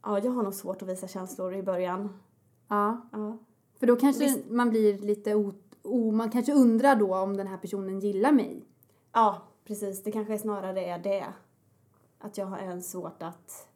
ja, 0.03 0.19
jag 0.19 0.31
har 0.31 0.43
nog 0.43 0.53
svårt 0.53 0.81
att 0.81 0.87
visa 0.87 1.07
känslor 1.07 1.53
i 1.53 1.63
början. 1.63 2.19
Ja. 2.67 3.01
Ja. 3.11 3.37
För 3.79 3.87
då 3.87 3.95
kanske 3.95 4.23
Visst. 4.23 4.49
man 4.49 4.69
blir 4.69 4.97
lite 4.99 5.35
o, 5.35 5.53
o... 5.83 6.11
Man 6.11 6.29
kanske 6.29 6.53
undrar 6.53 6.95
då 6.95 7.15
om 7.15 7.37
den 7.37 7.47
här 7.47 7.57
personen 7.57 7.99
gillar 7.99 8.31
mig. 8.31 8.65
Ja, 9.11 9.41
precis. 9.65 10.03
Det 10.03 10.11
kanske 10.11 10.37
snarare 10.39 10.85
är 10.85 10.99
det. 10.99 11.25
Att 12.19 12.37
jag 12.37 12.45
har 12.45 12.57
en 12.57 12.81
svårt 12.83 13.23
att, 13.23 13.67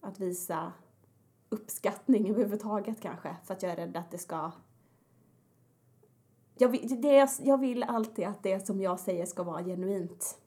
att 0.00 0.20
visa 0.20 0.72
uppskattning 1.50 2.30
överhuvudtaget 2.30 3.00
kanske. 3.00 3.36
För 3.44 3.54
att 3.54 3.62
jag 3.62 3.72
är 3.72 3.76
rädd 3.76 3.96
att 3.96 4.10
det 4.10 4.18
ska... 4.18 4.52
Jag 6.58 6.68
vill, 6.68 7.00
det, 7.00 7.30
jag 7.42 7.58
vill 7.58 7.82
alltid 7.82 8.26
att 8.26 8.42
det 8.42 8.66
som 8.66 8.80
jag 8.80 9.00
säger 9.00 9.26
ska 9.26 9.42
vara 9.42 9.64
genuint. 9.64 10.38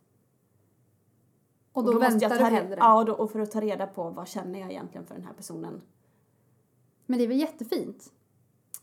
Och 1.74 1.84
då, 1.84 1.92
måste 1.92 2.10
väntar 2.10 2.30
jag 2.30 2.32
du 2.32 2.38
ta 2.38 2.46
hellre. 2.46 2.76
Ja, 2.80 3.00
och, 3.00 3.06
då, 3.06 3.14
och 3.14 3.32
för 3.32 3.40
att 3.40 3.52
ta 3.52 3.62
reda 3.62 3.88
på 3.88 4.10
vad 4.10 4.28
känner 4.28 4.60
jag 4.60 4.72
egentligen 4.72 5.06
för 5.06 5.16
den 5.16 5.24
här 5.24 5.34
personen. 5.34 5.82
Men 7.06 7.20
det 7.20 7.26
är 7.26 7.28
väl 7.28 7.40
jättefint? 7.40 8.14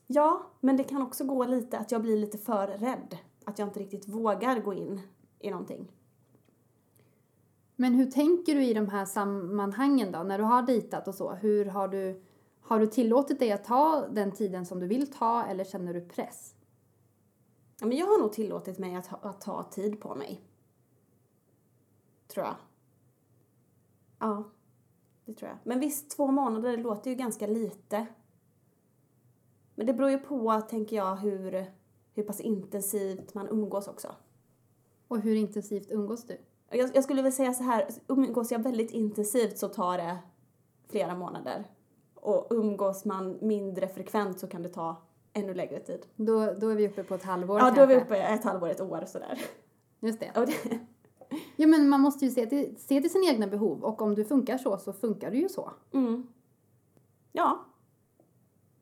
Ja, 0.06 0.42
men 0.60 0.76
det 0.76 0.84
kan 0.84 1.02
också 1.02 1.24
gå 1.24 1.44
lite 1.44 1.78
att 1.78 1.92
jag 1.92 2.02
blir 2.02 2.16
lite 2.16 2.38
för 2.38 2.66
rädd. 2.66 3.18
Att 3.44 3.58
jag 3.58 3.68
inte 3.68 3.80
riktigt 3.80 4.08
vågar 4.08 4.60
gå 4.60 4.74
in 4.74 5.00
i 5.38 5.50
någonting. 5.50 5.88
Men 7.80 7.94
hur 7.94 8.10
tänker 8.10 8.54
du 8.54 8.64
i 8.64 8.74
de 8.74 8.88
här 8.88 9.04
sammanhangen 9.04 10.12
då? 10.12 10.22
När 10.22 10.38
du 10.38 10.44
har 10.44 10.62
dejtat 10.62 11.08
och 11.08 11.14
så. 11.14 11.30
Hur 11.32 11.66
har 11.66 11.88
du... 11.88 12.22
Har 12.60 12.80
du 12.80 12.86
tillåtit 12.86 13.38
dig 13.38 13.52
att 13.52 13.64
ta 13.64 14.08
den 14.08 14.32
tiden 14.32 14.66
som 14.66 14.80
du 14.80 14.86
vill 14.86 15.12
ta 15.12 15.44
eller 15.44 15.64
känner 15.64 15.94
du 15.94 16.00
press? 16.00 16.54
Ja, 17.80 17.86
men 17.86 17.96
jag 17.96 18.06
har 18.06 18.18
nog 18.18 18.32
tillåtit 18.32 18.78
mig 18.78 18.94
att, 18.94 19.24
att 19.24 19.40
ta 19.40 19.62
tid 19.62 20.00
på 20.00 20.14
mig. 20.14 20.40
Tror 22.28 22.46
jag. 22.46 22.56
Ja, 24.18 24.44
det 25.24 25.34
tror 25.34 25.48
jag. 25.48 25.58
Men 25.64 25.80
visst, 25.80 26.10
två 26.10 26.30
månader 26.30 26.76
det 26.76 26.82
låter 26.82 27.10
ju 27.10 27.16
ganska 27.16 27.46
lite. 27.46 28.06
Men 29.74 29.86
det 29.86 29.94
beror 29.94 30.10
ju 30.10 30.18
på, 30.18 30.60
tänker 30.60 30.96
jag, 30.96 31.16
hur, 31.16 31.72
hur 32.14 32.22
pass 32.22 32.40
intensivt 32.40 33.34
man 33.34 33.48
umgås 33.48 33.88
också. 33.88 34.14
Och 35.08 35.20
hur 35.20 35.34
intensivt 35.34 35.90
umgås 35.90 36.26
du? 36.26 36.36
Jag, 36.70 36.90
jag 36.94 37.04
skulle 37.04 37.22
väl 37.22 37.32
säga 37.32 37.52
så 37.52 37.62
här, 37.62 37.86
umgås 38.06 38.52
jag 38.52 38.58
väldigt 38.58 38.90
intensivt 38.90 39.58
så 39.58 39.68
tar 39.68 39.98
det 39.98 40.18
flera 40.88 41.14
månader. 41.14 41.64
Och 42.14 42.46
umgås 42.50 43.04
man 43.04 43.38
mindre 43.40 43.88
frekvent 43.88 44.40
så 44.40 44.46
kan 44.46 44.62
det 44.62 44.68
ta 44.68 44.96
ännu 45.32 45.54
längre 45.54 45.80
tid. 45.80 46.06
Då, 46.16 46.52
då 46.60 46.68
är 46.68 46.74
vi 46.74 46.88
uppe 46.88 47.04
på 47.04 47.14
ett 47.14 47.22
halvår 47.24 47.58
Ja, 47.58 47.70
då 47.70 47.80
är 47.80 47.86
vi 47.86 47.94
kanske. 47.94 48.14
uppe 48.14 48.22
ett 48.22 48.44
halvår, 48.44 48.68
ett 48.68 48.80
år 48.80 49.04
sådär. 49.06 49.40
Just 50.00 50.20
det. 50.20 50.32
Och 50.40 50.46
det 50.46 50.80
Ja, 51.56 51.66
men 51.66 51.88
man 51.88 52.00
måste 52.00 52.24
ju 52.24 52.30
se 52.30 52.46
till, 52.46 52.76
se 52.78 53.00
till 53.00 53.10
sina 53.10 53.26
egna 53.32 53.46
behov 53.46 53.84
och 53.84 54.02
om 54.02 54.14
du 54.14 54.24
funkar 54.24 54.58
så, 54.58 54.78
så 54.78 54.92
funkar 54.92 55.30
du 55.30 55.38
ju 55.38 55.48
så. 55.48 55.70
mm. 55.92 56.26
Ja, 57.32 57.64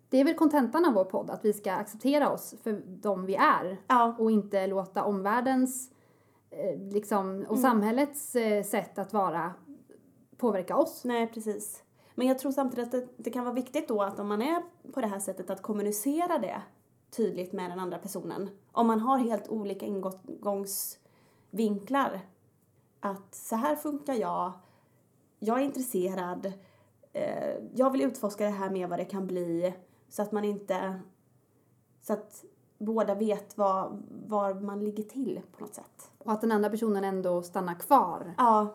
Det 0.09 0.21
är 0.21 0.25
väl 0.25 0.35
kontentan 0.35 0.85
av 0.85 0.93
vår 0.95 1.05
podd, 1.05 1.31
att 1.31 1.45
vi 1.45 1.53
ska 1.53 1.73
acceptera 1.73 2.31
oss 2.31 2.55
för 2.63 2.83
de 2.87 3.27
vi 3.27 3.35
är 3.35 3.81
ja, 3.89 4.17
och 4.19 4.31
inte 4.31 4.67
låta 4.67 5.05
omvärldens 5.05 5.91
liksom, 6.91 7.47
och 7.49 7.59
samhällets 7.59 8.37
eh, 8.37 8.65
sätt 8.65 8.99
att 8.99 9.13
vara 9.13 9.53
påverka 10.37 10.77
oss. 10.77 11.05
nej 11.05 11.27
precis. 11.27 11.83
Men 12.15 12.27
jag 12.27 12.39
tror 12.39 12.53
samtidigt 12.53 12.87
att 12.87 12.93
det, 12.93 13.09
det 13.17 13.31
kan 13.31 13.45
vara 13.45 13.55
viktigt 13.55 13.89
då 13.89 14.03
att 14.03 14.19
om 14.19 14.29
man 14.29 14.43
är 14.43 14.63
på 14.93 15.01
det 15.01 15.07
här 15.07 15.19
sättet 15.19 15.51
att 15.51 15.63
kommunicera 15.63 16.39
det 16.39 16.63
tydligt 17.11 17.53
med 17.53 17.71
den 17.71 17.79
andra 17.79 17.99
personen. 17.99 18.51
Om 18.73 18.87
man 18.87 19.01
har 19.01 19.19
helt 19.19 19.49
olika 19.49 19.87
ingångsvinklar. 19.87 22.21
Att 23.01 23.35
så 23.35 23.57
här 23.57 23.77
funkar 23.77 24.15
jag, 24.15 24.53
jag 25.39 25.61
är 25.61 25.65
intresserad, 25.65 26.53
eh, 27.13 27.55
jag 27.75 27.91
vill 27.91 28.03
utforska 28.03 28.45
det 28.45 28.51
här 28.51 28.71
med 28.71 28.89
vad 28.89 28.99
det 28.99 29.05
kan 29.05 29.27
bli. 29.27 29.75
Så 30.09 30.23
att 30.23 30.33
man 30.33 30.45
inte, 30.45 31.01
så 32.03 32.13
att 32.13 32.45
båda 32.79 33.15
vet 33.15 33.59
vad, 33.59 34.03
var 34.27 34.55
man 34.55 34.85
ligger 34.85 35.03
till 35.03 35.41
på 35.53 35.65
något 35.65 35.75
sätt. 35.75 36.11
Och 36.19 36.33
att 36.33 36.41
den 36.41 36.53
andra 36.53 36.71
personen 36.71 37.05
ändå 37.05 37.43
stannar 37.43 37.75
kvar. 37.75 38.35
Ja, 38.37 38.75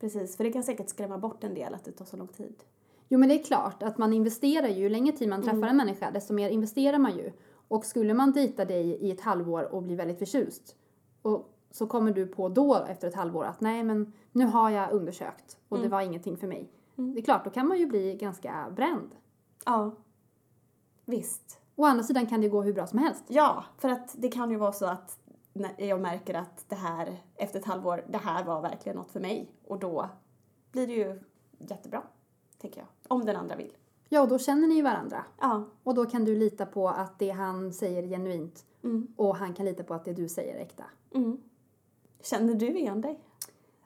precis. 0.00 0.36
För 0.36 0.44
det 0.44 0.52
kan 0.52 0.62
säkert 0.62 0.88
skrämma 0.88 1.18
bort 1.18 1.44
en 1.44 1.54
del 1.54 1.74
att 1.74 1.84
det 1.84 1.92
tar 1.92 2.04
så 2.04 2.16
lång 2.16 2.28
tid. 2.28 2.62
Jo 3.08 3.18
men 3.18 3.28
det 3.28 3.40
är 3.40 3.44
klart 3.44 3.82
att 3.82 3.98
man 3.98 4.12
investerar 4.12 4.68
ju, 4.68 4.82
ju 4.82 4.88
längre 4.88 5.16
tid 5.16 5.28
man 5.28 5.42
träffar 5.42 5.68
en 5.68 5.76
människa 5.76 6.10
desto 6.10 6.34
mer 6.34 6.50
investerar 6.50 6.98
man 6.98 7.16
ju. 7.16 7.32
Och 7.68 7.84
skulle 7.84 8.14
man 8.14 8.32
dejta 8.32 8.64
dig 8.64 8.86
i 8.86 9.10
ett 9.10 9.20
halvår 9.20 9.74
och 9.74 9.82
bli 9.82 9.94
väldigt 9.94 10.18
förtjust 10.18 10.76
och 11.22 11.48
så 11.70 11.86
kommer 11.86 12.12
du 12.12 12.26
på 12.26 12.48
då 12.48 12.74
efter 12.74 13.08
ett 13.08 13.14
halvår 13.14 13.44
att 13.44 13.60
nej 13.60 13.82
men 13.82 14.12
nu 14.32 14.44
har 14.44 14.70
jag 14.70 14.92
undersökt 14.92 15.58
och 15.68 15.78
det 15.78 15.88
var 15.88 16.00
ingenting 16.00 16.36
för 16.36 16.46
mig. 16.46 16.72
Det 16.94 17.20
är 17.20 17.22
klart, 17.22 17.44
då 17.44 17.50
kan 17.50 17.68
man 17.68 17.78
ju 17.78 17.86
bli 17.86 18.16
ganska 18.16 18.72
bränd. 18.76 19.16
Ja, 19.64 19.90
visst. 21.04 21.61
Å 21.82 21.86
andra 21.86 22.04
sidan 22.04 22.26
kan 22.26 22.40
det 22.40 22.48
gå 22.48 22.62
hur 22.62 22.72
bra 22.72 22.86
som 22.86 22.98
helst. 22.98 23.24
Ja, 23.28 23.64
för 23.78 23.88
att 23.88 24.14
det 24.18 24.28
kan 24.28 24.50
ju 24.50 24.56
vara 24.56 24.72
så 24.72 24.86
att 24.86 25.18
jag 25.76 26.00
märker 26.00 26.34
att 26.34 26.64
det 26.68 26.74
här, 26.74 27.16
efter 27.36 27.58
ett 27.58 27.64
halvår, 27.64 28.04
det 28.08 28.18
här 28.18 28.44
var 28.44 28.62
verkligen 28.62 28.96
något 28.96 29.10
för 29.10 29.20
mig. 29.20 29.50
Och 29.66 29.78
då 29.78 30.08
blir 30.72 30.86
det 30.86 30.92
ju 30.92 31.20
jättebra, 31.58 32.02
tänker 32.58 32.80
jag. 32.80 32.86
Om 33.08 33.24
den 33.24 33.36
andra 33.36 33.56
vill. 33.56 33.72
Ja, 34.08 34.20
och 34.22 34.28
då 34.28 34.38
känner 34.38 34.68
ni 34.68 34.74
ju 34.74 34.82
varandra. 34.82 35.24
Ja. 35.40 35.64
Och 35.82 35.94
då 35.94 36.04
kan 36.06 36.24
du 36.24 36.36
lita 36.38 36.66
på 36.66 36.88
att 36.88 37.18
det 37.18 37.30
han 37.30 37.72
säger 37.72 38.02
är 38.02 38.06
genuint 38.08 38.64
Mm. 38.84 39.06
och 39.16 39.36
han 39.36 39.54
kan 39.54 39.66
lita 39.66 39.82
på 39.82 39.94
att 39.94 40.04
det 40.04 40.12
du 40.12 40.28
säger 40.28 40.54
är 40.54 40.60
äkta. 40.60 40.84
Mm. 41.14 41.38
Känner 42.22 42.54
du 42.54 42.78
igen 42.78 43.00
dig? 43.00 43.20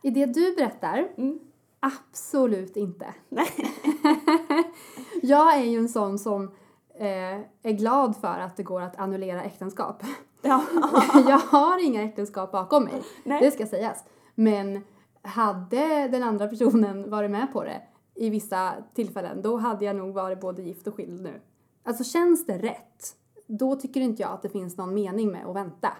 I 0.02 0.10
det 0.10 0.26
du 0.26 0.54
berättar, 0.56 1.08
Mm. 1.16 1.38
absolut 1.80 2.76
inte. 2.76 3.14
Nej. 3.28 3.48
Jag 5.22 5.56
är 5.56 5.64
ju 5.64 5.78
en 5.78 5.88
sån 5.88 6.18
som 6.18 6.50
eh, 6.98 7.40
är 7.62 7.72
glad 7.72 8.16
för 8.16 8.38
att 8.38 8.56
det 8.56 8.62
går 8.62 8.80
att 8.80 8.96
annullera 8.96 9.42
äktenskap. 9.42 10.02
Ja. 10.42 10.64
jag 11.28 11.38
har 11.38 11.86
inga 11.86 12.02
äktenskap 12.02 12.52
bakom 12.52 12.84
mig, 12.84 13.02
Nej. 13.24 13.40
det 13.40 13.50
ska 13.50 13.66
sägas. 13.66 14.04
Men 14.34 14.84
hade 15.22 16.08
den 16.08 16.22
andra 16.22 16.48
personen 16.48 17.10
varit 17.10 17.30
med 17.30 17.52
på 17.52 17.64
det 17.64 17.82
i 18.16 18.30
vissa 18.30 18.74
tillfällen, 18.94 19.42
då 19.42 19.56
hade 19.56 19.84
jag 19.84 19.96
nog 19.96 20.14
varit 20.14 20.40
både 20.40 20.62
gift 20.62 20.86
och 20.86 20.94
skild 20.94 21.20
nu. 21.20 21.40
Alltså 21.82 22.04
känns 22.04 22.46
det 22.46 22.58
rätt, 22.58 23.16
då 23.46 23.76
tycker 23.76 24.00
inte 24.00 24.22
jag 24.22 24.32
att 24.32 24.42
det 24.42 24.48
finns 24.48 24.76
någon 24.76 24.94
mening 24.94 25.32
med 25.32 25.46
att 25.46 25.56
vänta. 25.56 25.92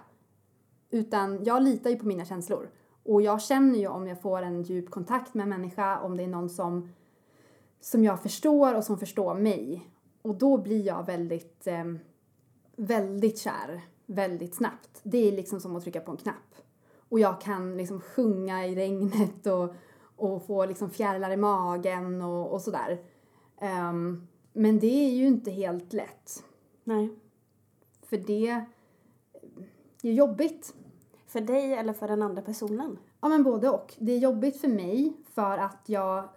Utan 0.89 1.43
jag 1.43 1.63
litar 1.63 1.89
ju 1.89 1.95
på 1.95 2.07
mina 2.07 2.25
känslor. 2.25 2.69
Och 3.03 3.21
jag 3.21 3.41
känner 3.41 3.79
ju 3.79 3.87
om 3.87 4.07
jag 4.07 4.21
får 4.21 4.41
en 4.41 4.63
djup 4.63 4.89
kontakt 4.89 5.33
med 5.33 5.43
en 5.43 5.49
människa, 5.49 5.99
om 5.99 6.17
det 6.17 6.23
är 6.23 6.27
någon 6.27 6.49
som, 6.49 6.89
som 7.81 8.03
jag 8.03 8.21
förstår 8.21 8.75
och 8.75 8.83
som 8.83 8.97
förstår 8.97 9.35
mig. 9.35 9.89
Och 10.27 10.35
då 10.35 10.57
blir 10.57 10.85
jag 10.85 11.05
väldigt, 11.05 11.67
eh, 11.67 11.85
väldigt 12.75 13.39
kär, 13.39 13.81
väldigt 14.05 14.55
snabbt. 14.55 14.99
Det 15.03 15.27
är 15.27 15.31
liksom 15.31 15.59
som 15.59 15.75
att 15.75 15.83
trycka 15.83 16.01
på 16.01 16.11
en 16.11 16.17
knapp. 16.17 16.55
Och 17.09 17.19
jag 17.19 17.41
kan 17.41 17.77
liksom 17.77 18.01
sjunga 18.01 18.67
i 18.67 18.75
regnet 18.75 19.47
och, 19.47 19.73
och 20.15 20.45
få 20.45 20.65
liksom 20.65 20.89
fjärilar 20.89 21.31
i 21.31 21.37
magen 21.37 22.21
och, 22.21 22.53
och 22.53 22.61
sådär. 22.61 23.01
Ehm, 23.59 24.27
men 24.53 24.79
det 24.79 25.05
är 25.05 25.09
ju 25.09 25.27
inte 25.27 25.51
helt 25.51 25.93
lätt. 25.93 26.43
Nej. 26.83 27.09
För 28.01 28.17
det 28.17 28.47
är 30.01 30.11
jobbigt. 30.11 30.73
För 31.27 31.41
dig 31.41 31.73
eller 31.73 31.93
för 31.93 32.07
den 32.07 32.21
andra 32.21 32.41
personen? 32.41 32.97
Ja, 33.21 33.27
men 33.27 33.43
både 33.43 33.69
och. 33.69 33.93
Det 33.97 34.11
är 34.11 34.17
jobbigt 34.17 34.61
för 34.61 34.67
mig 34.67 35.13
för 35.33 35.57
att 35.57 35.83
jag 35.85 36.29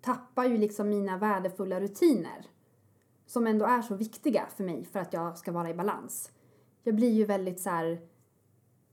tappar 0.00 0.44
ju 0.44 0.58
liksom 0.58 0.88
mina 0.88 1.18
värdefulla 1.18 1.80
rutiner 1.80 2.46
som 3.26 3.46
ändå 3.46 3.64
är 3.64 3.82
så 3.82 3.94
viktiga 3.94 4.46
för 4.56 4.64
mig 4.64 4.84
för 4.84 5.00
att 5.00 5.12
jag 5.12 5.38
ska 5.38 5.52
vara 5.52 5.70
i 5.70 5.74
balans. 5.74 6.30
Jag 6.82 6.94
blir 6.94 7.12
ju 7.12 7.24
väldigt 7.24 7.60
så 7.60 7.70
här, 7.70 8.00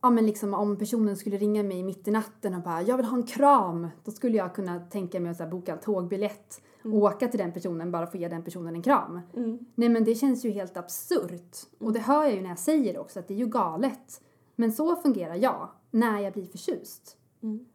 ja 0.02 0.10
men 0.10 0.26
liksom 0.26 0.54
om 0.54 0.78
personen 0.78 1.18
skulle 1.18 1.38
ringa 1.38 1.64
mig 1.64 1.84
mitt 1.84 2.08
i 2.08 2.12
natten 2.12 2.54
och 2.54 2.62
bara 2.62 2.82
jag 2.82 2.98
vill 2.98 3.06
ha 3.06 3.18
en 3.18 3.24
kram, 3.24 3.88
då 4.04 4.12
skulle 4.12 4.38
jag 4.38 4.56
kunna 4.56 4.80
tänka 4.80 5.20
mig 5.20 5.32
att 5.32 5.38
så 5.38 5.44
här, 5.44 5.50
boka 5.50 5.74
en 5.74 5.80
tågbiljett 5.80 6.62
och 6.84 6.94
åka 6.94 7.28
till 7.28 7.40
den 7.40 7.52
personen 7.52 7.92
bara 7.92 8.08
för 8.08 8.18
att 8.18 8.22
ge 8.22 8.28
den 8.28 8.44
personen 8.44 8.76
en 8.76 8.82
kram. 8.82 9.20
Mm. 9.36 9.60
Nej 9.76 9.90
men 9.90 10.04
det 10.04 10.16
känns 10.16 10.46
ju 10.46 10.52
helt 10.52 10.78
absurt. 10.78 11.58
Och 11.80 11.94
det 11.94 12.00
hör 12.00 12.24
jag 12.24 12.34
ju 12.34 12.42
när 12.42 12.50
jag 12.50 12.60
säger 12.60 12.94
det 12.94 13.00
också, 13.00 13.20
att 13.20 13.28
det 13.28 13.34
är 13.34 13.38
ju 13.38 13.48
galet. 13.48 14.22
Men 14.56 14.72
så 14.72 14.96
fungerar 14.96 15.36
jag 15.36 15.70
när 15.92 16.20
jag 16.20 16.34
blir 16.34 16.46
förtjust. 16.46 17.18
Mm. 17.44 17.66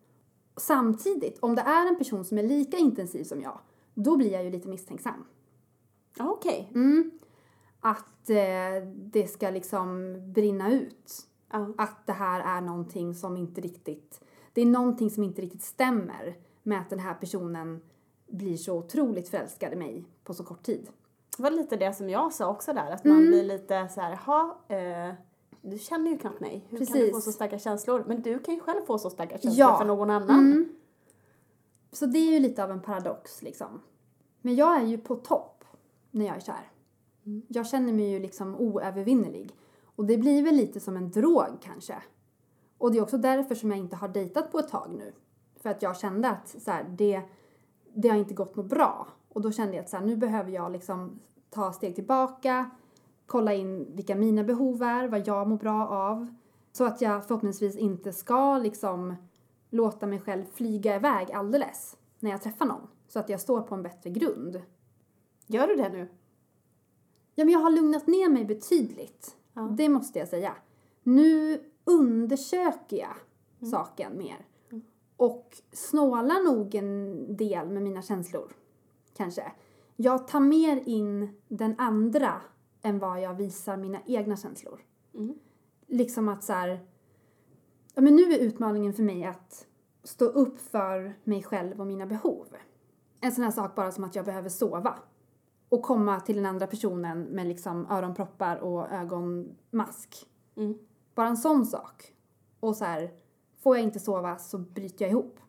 Samtidigt, 0.56 1.38
om 1.40 1.54
det 1.54 1.62
är 1.62 1.86
en 1.86 1.98
person 1.98 2.24
som 2.24 2.38
är 2.38 2.42
lika 2.42 2.76
intensiv 2.76 3.24
som 3.24 3.40
jag, 3.40 3.58
då 3.94 4.16
blir 4.16 4.32
jag 4.32 4.44
ju 4.44 4.50
lite 4.50 4.68
misstänksam. 4.68 5.24
Okej. 6.18 6.70
Mm. 6.74 7.10
Att 7.80 8.30
eh, 8.30 8.88
det 8.94 9.26
ska 9.30 9.50
liksom 9.50 10.16
brinna 10.32 10.72
ut. 10.72 11.26
Ja. 11.50 11.68
Att 11.78 12.06
det 12.06 12.12
här 12.12 12.56
är 12.56 12.60
någonting 12.60 13.14
som 13.14 13.36
inte 13.36 13.60
riktigt, 13.60 14.20
det 14.52 14.60
är 14.62 14.66
någonting 14.66 15.10
som 15.10 15.22
inte 15.24 15.42
riktigt 15.42 15.62
stämmer 15.62 16.36
med 16.62 16.80
att 16.80 16.90
den 16.90 16.98
här 16.98 17.14
personen 17.14 17.80
blir 18.26 18.56
så 18.56 18.78
otroligt 18.78 19.28
förälskad 19.28 19.72
i 19.72 19.76
mig 19.76 20.04
på 20.24 20.34
så 20.34 20.44
kort 20.44 20.62
tid. 20.62 20.88
Det 21.36 21.42
var 21.42 21.50
lite 21.50 21.76
det 21.76 21.92
som 21.94 22.10
jag 22.10 22.32
sa 22.32 22.50
också 22.50 22.72
där, 22.72 22.90
att 22.90 23.04
man 23.04 23.26
blir 23.26 23.44
lite 23.44 23.88
så 23.88 24.00
här, 24.00 24.18
jaha, 24.26 24.54
eh, 24.68 25.14
du 25.62 25.78
känner 25.78 26.10
ju 26.10 26.18
knappt 26.18 26.40
mig. 26.40 26.66
Hur 26.68 26.78
kan 26.78 26.86
du 26.86 26.92
Precis. 26.92 27.14
få 27.14 27.20
så 27.20 27.32
starka 27.32 27.58
känslor? 27.58 28.04
Men 28.06 28.22
du 28.22 28.38
kan 28.38 28.54
ju 28.54 28.60
själv 28.60 28.84
få 28.86 28.98
så 28.98 29.10
starka 29.10 29.38
känslor 29.38 29.54
Ja. 29.58 29.78
för 29.78 29.84
någon 29.84 30.10
annan. 30.10 30.38
Mm. 30.52 30.68
Så 31.92 32.06
det 32.06 32.18
är 32.18 32.32
ju 32.32 32.38
lite 32.38 32.64
av 32.64 32.70
en 32.70 32.80
paradox 32.82 33.42
liksom. 33.42 33.80
Men 34.40 34.54
jag 34.56 34.76
är 34.76 34.84
ju 34.86 34.98
på 34.98 35.14
topp 35.16 35.57
när 36.18 36.26
jag 36.26 36.36
är 36.36 36.40
kär. 36.40 36.70
Jag 37.48 37.66
känner 37.66 37.92
mig 37.92 38.10
ju 38.10 38.18
liksom 38.18 38.56
oövervinnerlig. 38.56 39.52
Och 39.96 40.04
det 40.04 40.18
blir 40.18 40.42
väl 40.42 40.54
lite 40.54 40.80
som 40.80 40.96
en 40.96 41.10
drog 41.10 41.60
kanske. 41.60 42.02
Och 42.78 42.92
det 42.92 42.98
är 42.98 43.02
också 43.02 43.18
därför 43.18 43.54
som 43.54 43.70
jag 43.70 43.78
inte 43.78 43.96
har 43.96 44.08
dejtat 44.08 44.52
på 44.52 44.58
ett 44.58 44.68
tag 44.68 44.90
nu. 44.98 45.12
För 45.56 45.70
att 45.70 45.82
jag 45.82 45.96
kände 45.96 46.28
att 46.28 46.48
så 46.48 46.70
här, 46.70 46.84
det, 46.98 47.22
det 47.94 48.08
har 48.08 48.16
inte 48.16 48.34
gått 48.34 48.56
något 48.56 48.66
bra. 48.66 49.08
Och 49.28 49.40
då 49.40 49.52
kände 49.52 49.76
jag 49.76 49.82
att 49.82 49.90
så 49.90 49.96
här, 49.96 50.04
nu 50.04 50.16
behöver 50.16 50.50
jag 50.50 50.72
liksom 50.72 51.20
ta 51.50 51.72
steg 51.72 51.94
tillbaka, 51.94 52.70
kolla 53.26 53.54
in 53.54 53.96
vilka 53.96 54.14
mina 54.14 54.44
behov 54.44 54.82
är, 54.82 55.08
vad 55.08 55.28
jag 55.28 55.48
mår 55.48 55.56
bra 55.56 55.88
av. 55.88 56.34
Så 56.72 56.84
att 56.84 57.00
jag 57.00 57.26
förhoppningsvis 57.26 57.76
inte 57.76 58.12
ska 58.12 58.58
liksom 58.58 59.14
låta 59.70 60.06
mig 60.06 60.20
själv 60.20 60.44
flyga 60.54 60.96
iväg 60.96 61.32
alldeles 61.32 61.96
när 62.18 62.30
jag 62.30 62.42
träffar 62.42 62.66
någon. 62.66 62.86
Så 63.08 63.18
att 63.18 63.28
jag 63.28 63.40
står 63.40 63.60
på 63.60 63.74
en 63.74 63.82
bättre 63.82 64.10
grund. 64.10 64.62
Gör 65.50 65.68
du 65.68 65.76
det 65.76 65.88
nu? 65.88 66.08
Ja, 67.34 67.44
men 67.44 67.52
jag 67.52 67.60
har 67.60 67.70
lugnat 67.70 68.06
ner 68.06 68.28
mig 68.28 68.44
betydligt. 68.44 69.36
Ja. 69.52 69.60
Det 69.62 69.88
måste 69.88 70.18
jag 70.18 70.28
säga. 70.28 70.56
Nu 71.02 71.60
undersöker 71.84 72.96
jag 72.96 73.16
saken 73.70 74.18
mer. 74.18 74.46
Och 75.16 75.56
snålar 75.72 76.44
nog 76.44 76.74
en 76.74 77.36
del 77.36 77.68
med 77.68 77.82
mina 77.82 78.02
känslor. 78.02 78.52
Kanske. 79.16 79.52
Jag 79.96 80.28
tar 80.28 80.40
mer 80.40 80.82
in 80.86 81.28
den 81.48 81.74
andra 81.78 82.40
än 82.82 82.98
vad 82.98 83.20
jag 83.20 83.34
visar 83.34 83.76
mina 83.76 83.98
egna 84.06 84.36
känslor. 84.36 84.80
Mm. 85.14 85.34
Liksom 85.86 86.28
att 86.28 86.44
så 86.44 86.52
här, 86.52 86.86
ja 87.94 88.02
men 88.02 88.16
nu 88.16 88.22
är 88.22 88.38
utmaningen 88.38 88.92
för 88.92 89.02
mig 89.02 89.24
att 89.24 89.66
stå 90.02 90.24
upp 90.24 90.58
för 90.58 91.18
mig 91.24 91.42
själv 91.42 91.80
och 91.80 91.86
mina 91.86 92.06
behov. 92.06 92.46
En 93.20 93.32
sån 93.32 93.44
här 93.44 93.50
sak 93.50 93.74
bara 93.74 93.92
som 93.92 94.04
att 94.04 94.14
jag 94.14 94.24
behöver 94.24 94.48
sova. 94.48 94.98
Och 95.68 95.82
komma 95.82 96.20
till 96.20 96.36
den 96.36 96.46
andra 96.46 96.66
personen 96.66 97.22
med 97.22 97.46
liksom 97.46 97.86
öronproppar 97.90 98.56
och 98.56 98.92
ögonmask. 98.92 100.26
Mm. 100.56 100.78
Bara 101.14 101.28
en 101.28 101.36
sån 101.36 101.66
sak. 101.66 102.14
Och 102.60 102.76
så 102.76 102.84
här, 102.84 103.10
får 103.58 103.76
jag 103.76 103.84
inte 103.84 104.00
sova 104.00 104.38
så 104.38 104.58
bryter 104.58 105.04
jag 105.04 105.10
ihop. 105.10 105.40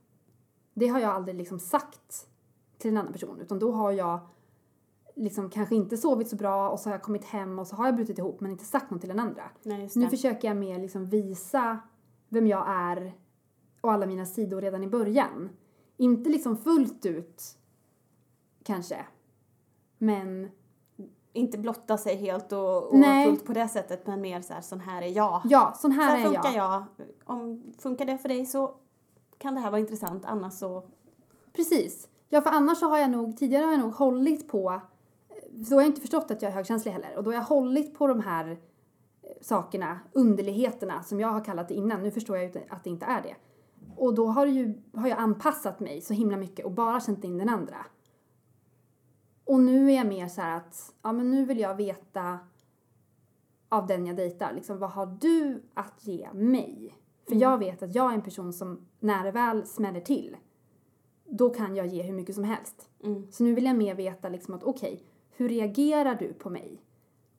Det 0.74 0.88
har 0.88 1.00
jag 1.00 1.10
aldrig 1.10 1.38
liksom 1.38 1.60
sagt 1.60 2.28
till 2.78 2.92
en 2.92 2.98
annan 2.98 3.14
person 3.14 3.42
utan 3.42 3.60
då 3.60 3.72
har 3.72 3.92
jag 3.92 4.20
liksom 5.16 5.50
kanske 5.50 5.76
inte 5.76 5.98
sovit 5.98 6.30
så 6.30 6.36
bra 6.36 6.70
och 6.70 6.80
så 6.80 6.90
har 6.90 6.94
jag 6.94 7.04
kommit 7.04 7.26
hem 7.26 7.60
och 7.60 7.68
så 7.68 7.76
har 7.76 7.86
jag 7.86 7.96
brutit 7.96 8.18
ihop 8.18 8.40
men 8.40 8.52
inte 8.52 8.66
sagt 8.66 8.92
något 8.92 9.00
till 9.02 9.10
den 9.10 9.20
andra. 9.20 9.44
Nej, 9.64 9.90
Nu 9.96 10.10
försöker 10.10 10.48
jag 10.48 10.58
mer 10.58 10.80
liksom 10.80 11.06
visa 11.06 11.80
vem 12.30 12.48
jag 12.48 12.66
är 12.68 13.14
och 13.82 13.92
alla 13.92 14.06
mina 14.06 14.26
sidor 14.26 14.62
redan 14.62 14.84
i 14.84 14.88
början. 14.88 15.50
Inte 15.98 16.30
liksom 16.30 16.58
fullt 16.58 17.06
ut, 17.06 17.44
kanske. 18.64 19.06
Men 20.00 20.50
Inte 21.34 21.58
blotta 21.58 21.98
sig 21.98 22.16
helt 22.16 22.52
och, 22.52 22.84
och 22.84 23.04
fullt 23.26 23.46
på 23.46 23.54
det 23.54 23.68
sättet, 23.68 24.08
men 24.08 24.22
mer 24.22 24.42
så 24.42 24.54
här, 24.54 24.62
sån 24.62 24.80
här 24.80 25.02
är 25.02 25.08
jag. 25.08 25.42
ja, 25.46 25.74
sån 25.76 25.92
så 25.92 26.02
här, 26.02 26.10
här 26.10 26.20
är 26.20 26.24
funkar 26.24 26.52
jag. 26.56 26.84
jag. 26.98 27.08
Om 27.24 27.74
funkar 27.80 28.06
det 28.06 28.18
för 28.18 28.30
dig 28.30 28.46
så 28.46 28.76
kan 29.38 29.56
det 29.56 29.62
här 29.62 29.72
vara 29.72 29.80
intressant, 29.80 30.26
annars 30.26 30.54
så... 30.54 30.84
Precis. 31.54 32.08
Ja, 32.30 32.42
för 32.42 32.50
annars 32.50 32.78
så 32.78 32.90
har 32.90 32.98
jag 32.98 33.12
nog, 33.12 33.38
tidigare 33.38 33.64
har 33.64 33.72
jag 33.72 33.82
nog 33.82 33.94
hållit 33.94 34.48
på, 34.48 34.82
så 35.68 35.76
har 35.76 35.82
jag 35.82 35.90
inte 35.90 36.02
förstått 36.02 36.32
att 36.32 36.42
jag 36.42 36.52
är 36.52 36.56
högkänslig 36.56 36.92
heller. 36.92 37.18
Och 37.18 37.24
då 37.24 37.30
har 37.30 37.36
jag 37.36 37.42
hållit 37.42 37.98
på 37.98 38.08
de 38.08 38.20
här 38.20 38.50
eh, 38.50 38.58
sakerna, 39.42 40.00
underligheterna 40.14 41.04
som 41.04 41.20
jag 41.20 41.28
har 41.28 41.44
kallat 41.44 41.68
det 41.68 41.74
innan. 41.74 42.04
Nu 42.04 42.12
förstår 42.12 42.38
jag 42.38 42.46
ju 42.46 42.62
att 42.70 42.84
det 42.84 42.90
inte 42.90 43.06
är 43.06 43.22
det. 43.22 43.36
Och 43.96 44.14
då 44.14 44.28
har, 44.28 44.46
ju, 44.46 44.82
har 44.94 45.08
jag 45.08 45.20
anpassat 45.20 45.80
mig 45.80 46.02
så 46.02 46.14
himla 46.14 46.38
mycket 46.38 46.66
och 46.66 46.72
bara 46.72 47.00
känt 47.00 47.24
in 47.24 47.38
den 47.38 47.50
andra. 47.50 47.86
Och 49.50 49.60
nu 49.60 49.92
är 49.92 49.96
jag 49.96 50.08
mer 50.08 50.28
så 50.28 50.42
här 50.42 50.58
att, 50.58 50.94
ja 51.02 51.12
men 51.12 51.32
nu 51.32 51.46
vill 51.46 51.60
jag 51.60 51.76
veta 51.76 52.40
av 53.70 53.88
den 53.88 54.06
jag 54.06 54.16
dejtar, 54.16 54.54
liksom 54.54 54.80
vad 54.80 54.90
har 54.90 55.18
du 55.22 55.64
att 55.74 56.08
ge 56.08 56.34
mig? 56.34 56.98
För 57.28 57.36
jag 57.36 57.58
vet 57.58 57.84
att 57.84 57.96
jag 57.96 58.12
är 58.12 58.16
en 58.16 58.22
person 58.22 58.54
som, 58.54 58.88
när 59.00 59.24
det 59.24 59.32
väl 59.32 59.66
smäller 59.66 60.02
till, 60.02 60.38
då 61.26 61.50
kan 61.50 61.76
jag 61.76 61.88
ge 61.88 62.04
hur 62.04 62.14
mycket 62.14 62.36
som 62.36 62.44
helst. 62.44 62.90
Mm. 63.04 63.32
Så 63.32 63.44
nu 63.44 63.54
vill 63.54 63.66
jag 63.66 63.76
mer 63.76 63.96
veta 63.96 64.30
liksom 64.30 64.54
att 64.54 64.64
okej, 64.64 65.04
hur 65.30 65.50
reagerar 65.50 66.16
du 66.16 66.34
på 66.34 66.50
mig? 66.50 66.84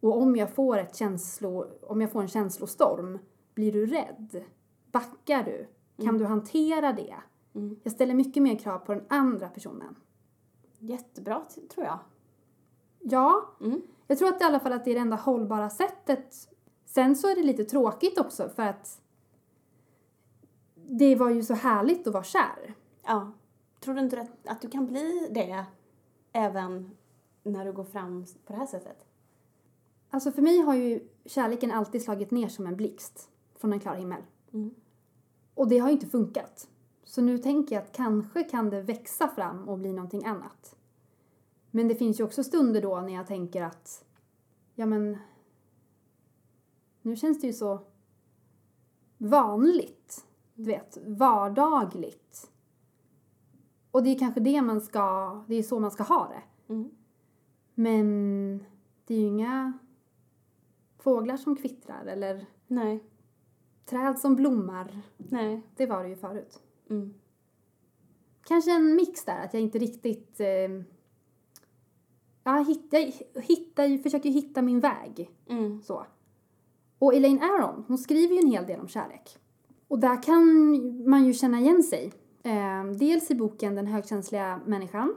Och 0.00 0.22
om 0.22 0.36
jag 0.36 0.54
får 0.54 0.78
ett 0.78 0.96
känslo, 0.96 1.66
om 1.82 2.00
jag 2.00 2.12
får 2.12 2.22
en 2.22 2.28
känslostorm, 2.28 3.18
blir 3.54 3.72
du 3.72 3.86
rädd? 3.86 4.44
Backar 4.92 5.44
du? 5.44 5.68
Kan 6.04 6.18
du 6.18 6.24
hantera 6.24 6.92
det? 6.92 7.16
Mm. 7.54 7.80
Jag 7.82 7.92
ställer 7.92 8.14
mycket 8.14 8.42
mer 8.42 8.58
krav 8.58 8.78
på 8.78 8.94
den 8.94 9.04
andra 9.08 9.48
personen. 9.48 9.94
Jättebra, 10.80 11.42
tror 11.74 11.86
jag. 11.86 11.98
Ja, 13.00 13.50
Mm. 13.60 13.82
jag 14.06 14.18
tror 14.18 14.28
att 14.28 14.40
i 14.40 14.44
alla 14.44 14.60
fall 14.60 14.72
att 14.72 14.84
det 14.84 14.90
är 14.90 14.94
det 14.94 15.00
enda 15.00 15.16
hållbara 15.16 15.70
sättet. 15.70 16.48
Sen 16.84 17.16
så 17.16 17.28
är 17.28 17.34
det 17.34 17.42
lite 17.42 17.64
tråkigt 17.64 18.18
också 18.18 18.48
för 18.48 18.62
att 18.62 19.00
det 20.74 21.16
var 21.16 21.30
ju 21.30 21.42
så 21.42 21.54
härligt 21.54 22.06
att 22.06 22.12
vara 22.12 22.24
kär. 22.24 22.74
Ja. 23.02 23.32
Tror 23.80 23.94
du 23.94 24.00
inte 24.00 24.20
att, 24.20 24.46
att 24.46 24.62
du 24.62 24.68
kan 24.70 24.86
bli 24.86 25.28
det 25.30 25.64
även 26.32 26.90
när 27.42 27.64
du 27.64 27.72
går 27.72 27.84
fram 27.84 28.26
på 28.46 28.52
det 28.52 28.58
här 28.58 28.66
sättet? 28.66 29.06
Alltså 30.10 30.32
för 30.32 30.42
mig 30.42 30.58
har 30.60 30.74
ju 30.74 31.08
kärleken 31.24 31.70
alltid 31.70 32.02
slagit 32.02 32.30
ner 32.30 32.48
som 32.48 32.66
en 32.66 32.76
blixt 32.76 33.30
från 33.56 33.72
en 33.72 33.80
klar 33.80 33.94
himmel. 33.94 34.22
Mm. 34.52 34.74
Och 35.54 35.68
det 35.68 35.78
har 35.78 35.88
ju 35.88 35.92
inte 35.94 36.06
funkat. 36.06 36.68
Så 37.04 37.22
nu 37.22 37.38
tänker 37.38 37.74
jag 37.74 37.84
att 37.84 37.92
kanske 37.92 38.44
kan 38.44 38.70
det 38.70 38.82
växa 38.82 39.28
fram 39.28 39.68
och 39.68 39.78
bli 39.78 39.92
någonting 39.92 40.24
annat. 40.24 40.76
Men 41.70 41.88
det 41.88 41.94
finns 41.94 42.20
ju 42.20 42.24
också 42.24 42.44
stunder 42.44 42.82
då 42.82 43.00
när 43.00 43.14
jag 43.14 43.26
tänker 43.26 43.62
att, 43.62 44.04
ja 44.74 44.86
men, 44.86 45.18
nu 47.02 47.16
känns 47.16 47.40
det 47.40 47.46
ju 47.46 47.52
så 47.52 47.80
vanligt. 49.18 50.26
Du 50.54 50.64
vet, 50.64 50.98
vardagligt. 51.06 52.50
Och 53.90 54.02
det 54.02 54.10
är 54.10 54.18
kanske 54.18 54.40
det 54.40 54.62
man 54.62 54.80
ska, 54.80 55.44
det 55.48 55.54
är 55.54 55.62
så 55.62 55.80
man 55.80 55.90
ska 55.90 56.02
ha 56.02 56.28
det. 56.28 56.72
Mm. 56.72 56.90
Men 57.74 58.64
det 59.04 59.14
är 59.14 59.18
ju 59.18 59.26
inga 59.26 59.72
fåglar 60.98 61.36
som 61.36 61.56
kvittrar 61.56 62.06
eller 62.06 62.46
Nej. 62.66 63.04
träd 63.84 64.18
som 64.18 64.36
blommar. 64.36 65.02
Nej. 65.16 65.62
Det 65.76 65.86
var 65.86 66.02
det 66.02 66.08
ju 66.08 66.16
förut. 66.16 66.62
Mm. 66.90 67.14
Kanske 68.44 68.70
en 68.70 68.94
mix 68.94 69.24
där, 69.24 69.44
att 69.44 69.54
jag 69.54 69.62
inte 69.62 69.78
riktigt... 69.78 70.40
Eh, 70.40 70.82
jag, 72.44 72.64
hittar, 72.66 72.98
jag 73.32 73.42
hittar, 73.42 74.02
försöker 74.02 74.30
hitta 74.30 74.62
min 74.62 74.80
väg. 74.80 75.30
Mm. 75.48 75.82
Så. 75.82 76.06
Och 76.98 77.14
Elaine 77.14 77.42
Aron, 77.42 77.84
hon 77.88 77.98
skriver 77.98 78.34
ju 78.34 78.40
en 78.40 78.50
hel 78.50 78.66
del 78.66 78.80
om 78.80 78.88
kärlek. 78.88 79.38
Och 79.88 79.98
där 79.98 80.22
kan 80.22 80.44
man 81.10 81.26
ju 81.26 81.32
känna 81.32 81.60
igen 81.60 81.82
sig. 81.82 82.12
Eh, 82.42 82.84
dels 82.84 83.30
i 83.30 83.34
boken 83.34 83.74
Den 83.74 83.86
högkänsliga 83.86 84.60
människan, 84.66 85.14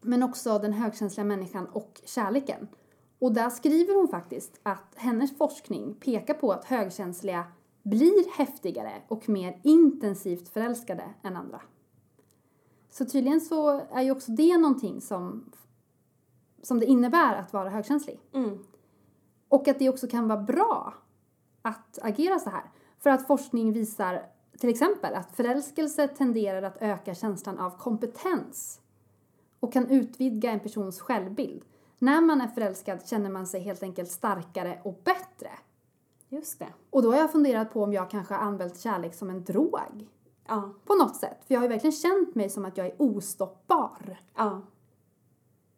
men 0.00 0.22
också 0.22 0.58
Den 0.58 0.72
högkänsliga 0.72 1.24
människan 1.24 1.66
och 1.66 2.00
kärleken. 2.04 2.68
Och 3.18 3.32
där 3.32 3.50
skriver 3.50 3.94
hon 3.94 4.08
faktiskt 4.08 4.60
att 4.62 4.94
hennes 4.96 5.38
forskning 5.38 5.94
pekar 5.94 6.34
på 6.34 6.52
att 6.52 6.64
högkänsliga 6.64 7.44
blir 7.84 8.36
häftigare 8.36 9.02
och 9.08 9.28
mer 9.28 9.60
intensivt 9.62 10.48
förälskade 10.48 11.04
än 11.22 11.36
andra. 11.36 11.60
Så 12.90 13.04
tydligen 13.04 13.40
så 13.40 13.70
är 13.70 14.02
ju 14.02 14.10
också 14.10 14.32
det 14.32 14.58
någonting 14.58 15.00
som, 15.00 15.52
som 16.62 16.80
det 16.80 16.86
innebär 16.86 17.34
att 17.34 17.52
vara 17.52 17.70
högkänslig. 17.70 18.20
Mm. 18.32 18.58
Och 19.48 19.68
att 19.68 19.78
det 19.78 19.88
också 19.88 20.06
kan 20.06 20.28
vara 20.28 20.42
bra 20.42 20.94
att 21.62 21.98
agera 22.02 22.38
så 22.38 22.50
här. 22.50 22.70
För 22.98 23.10
att 23.10 23.26
forskning 23.26 23.72
visar 23.72 24.26
till 24.58 24.68
exempel 24.68 25.14
att 25.14 25.36
förälskelse 25.36 26.08
tenderar 26.08 26.62
att 26.62 26.82
öka 26.82 27.14
känslan 27.14 27.58
av 27.58 27.78
kompetens 27.78 28.80
och 29.60 29.72
kan 29.72 29.90
utvidga 29.90 30.50
en 30.50 30.60
persons 30.60 31.00
självbild. 31.00 31.64
När 31.98 32.20
man 32.20 32.40
är 32.40 32.48
förälskad 32.48 33.08
känner 33.08 33.30
man 33.30 33.46
sig 33.46 33.60
helt 33.60 33.82
enkelt 33.82 34.10
starkare 34.10 34.80
och 34.84 35.00
bättre. 35.04 35.50
Just 36.34 36.58
det. 36.58 36.72
Och 36.90 37.02
då 37.02 37.10
har 37.10 37.18
jag 37.18 37.32
funderat 37.32 37.72
på 37.72 37.82
om 37.82 37.92
jag 37.92 38.10
kanske 38.10 38.34
har 38.34 38.40
använt 38.40 38.80
kärlek 38.80 39.14
som 39.14 39.30
en 39.30 39.44
drog. 39.44 40.08
Ja. 40.46 40.72
På 40.84 40.94
något 40.94 41.16
sätt. 41.16 41.44
För 41.46 41.54
jag 41.54 41.60
har 41.60 41.64
ju 41.64 41.68
verkligen 41.68 41.92
känt 41.92 42.34
mig 42.34 42.50
som 42.50 42.64
att 42.64 42.76
jag 42.76 42.86
är 42.86 43.02
ostoppbar. 43.02 44.18
Ja. 44.34 44.62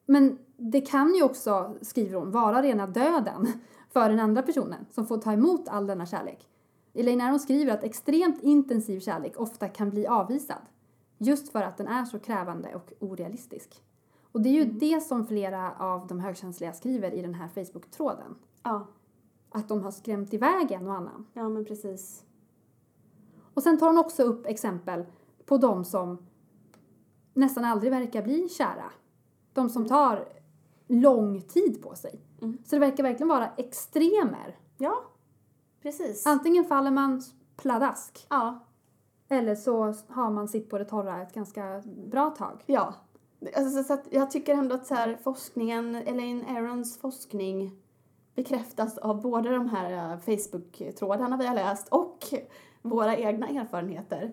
Men 0.07 0.38
det 0.57 0.81
kan 0.81 1.14
ju 1.14 1.23
också, 1.23 1.75
skriver 1.83 2.19
hon, 2.19 2.31
vara 2.31 2.62
rena 2.62 2.87
döden 2.87 3.49
för 3.92 4.09
den 4.09 4.21
andra 4.21 4.42
personen 4.42 4.87
som 4.90 5.07
får 5.07 5.19
ta 5.19 5.33
emot 5.33 5.69
all 5.69 5.87
denna 5.87 6.07
kärlek. 6.07 6.49
Elaine 6.95 7.21
Aron 7.21 7.40
skriver 7.40 7.73
att 7.73 7.85
extremt 7.85 8.42
intensiv 8.42 9.01
kärlek 9.01 9.40
ofta 9.40 9.69
kan 9.69 9.90
bli 9.90 10.07
avvisad. 10.07 10.62
Just 11.19 11.53
för 11.53 11.62
att 11.62 11.77
den 11.77 11.88
är 11.88 12.05
så 12.05 12.19
krävande 12.19 12.75
och 12.75 12.92
orealistisk. 13.01 13.83
Och 14.33 14.40
det 14.40 14.49
är 14.49 14.53
ju 14.53 14.64
det 14.64 15.01
som 15.01 15.27
flera 15.27 15.73
av 15.79 16.07
de 16.07 16.21
högkänsliga 16.21 16.73
skriver 16.73 17.14
i 17.14 17.23
den 17.23 17.35
här 17.35 17.49
Facebook-tråden. 17.49 18.35
Ja. 18.62 18.87
Att 19.57 19.69
de 19.69 19.83
har 19.83 19.90
skrämt 19.90 20.35
iväg 20.35 20.73
en 20.73 20.87
och 20.87 20.95
annan. 20.95 21.27
Ja, 21.33 21.49
men 21.49 21.64
precis. 21.64 22.25
Och 23.55 23.62
sen 23.62 23.79
tar 23.79 23.87
hon 23.87 23.99
också 23.99 24.23
upp 24.23 24.47
exempel 24.47 25.05
på 25.47 25.57
de 25.57 25.85
som 25.85 26.19
nästan 27.35 27.64
aldrig 27.64 27.92
verkar 27.92 28.23
bli 28.23 28.49
kära. 28.49 28.92
De 29.53 29.71
som 29.71 29.87
tar 29.87 30.29
lång 30.87 31.40
tid 31.40 31.83
på 31.83 31.95
sig. 31.95 32.21
Mm. 32.42 32.59
Så 32.64 32.77
det 32.77 32.81
verkar 32.81 33.03
verkligen 33.03 33.29
vara 33.29 33.49
extremer. 33.57 34.59
Ja, 34.79 35.03
precis. 35.83 36.27
Antingen 36.27 36.64
faller 36.64 36.90
man 36.90 37.23
pladask 37.57 38.27
Ja. 38.31 38.66
eller 39.29 39.55
så 39.55 39.95
har 40.09 40.31
man 40.31 40.49
sitt 40.49 40.71
på 40.71 40.79
det 40.79 40.85
torra 40.85 41.23
ett 41.23 41.35
ganska 41.35 41.83
bra 41.87 42.31
tag. 42.31 42.62
Ja. 42.66 42.95
Alltså, 43.57 43.85
så 43.85 43.99
jag 44.11 44.31
tycker 44.31 44.55
ändå 44.55 44.75
att 44.75 44.87
så 44.87 44.95
här, 44.95 45.19
forskningen, 45.23 45.95
Elaine 45.95 46.45
Arons 46.49 46.99
forskning 46.99 47.83
bekräftas 48.37 48.99
av 48.99 49.22
både 49.22 49.51
de 49.51 49.68
här 49.68 50.12
eh, 50.12 50.18
Facebook-trådarna 50.18 51.37
vi 51.37 51.46
har 51.46 51.55
läst 51.55 51.88
och 51.88 52.25
våra 52.83 53.16
egna 53.16 53.49
erfarenheter. 53.49 54.33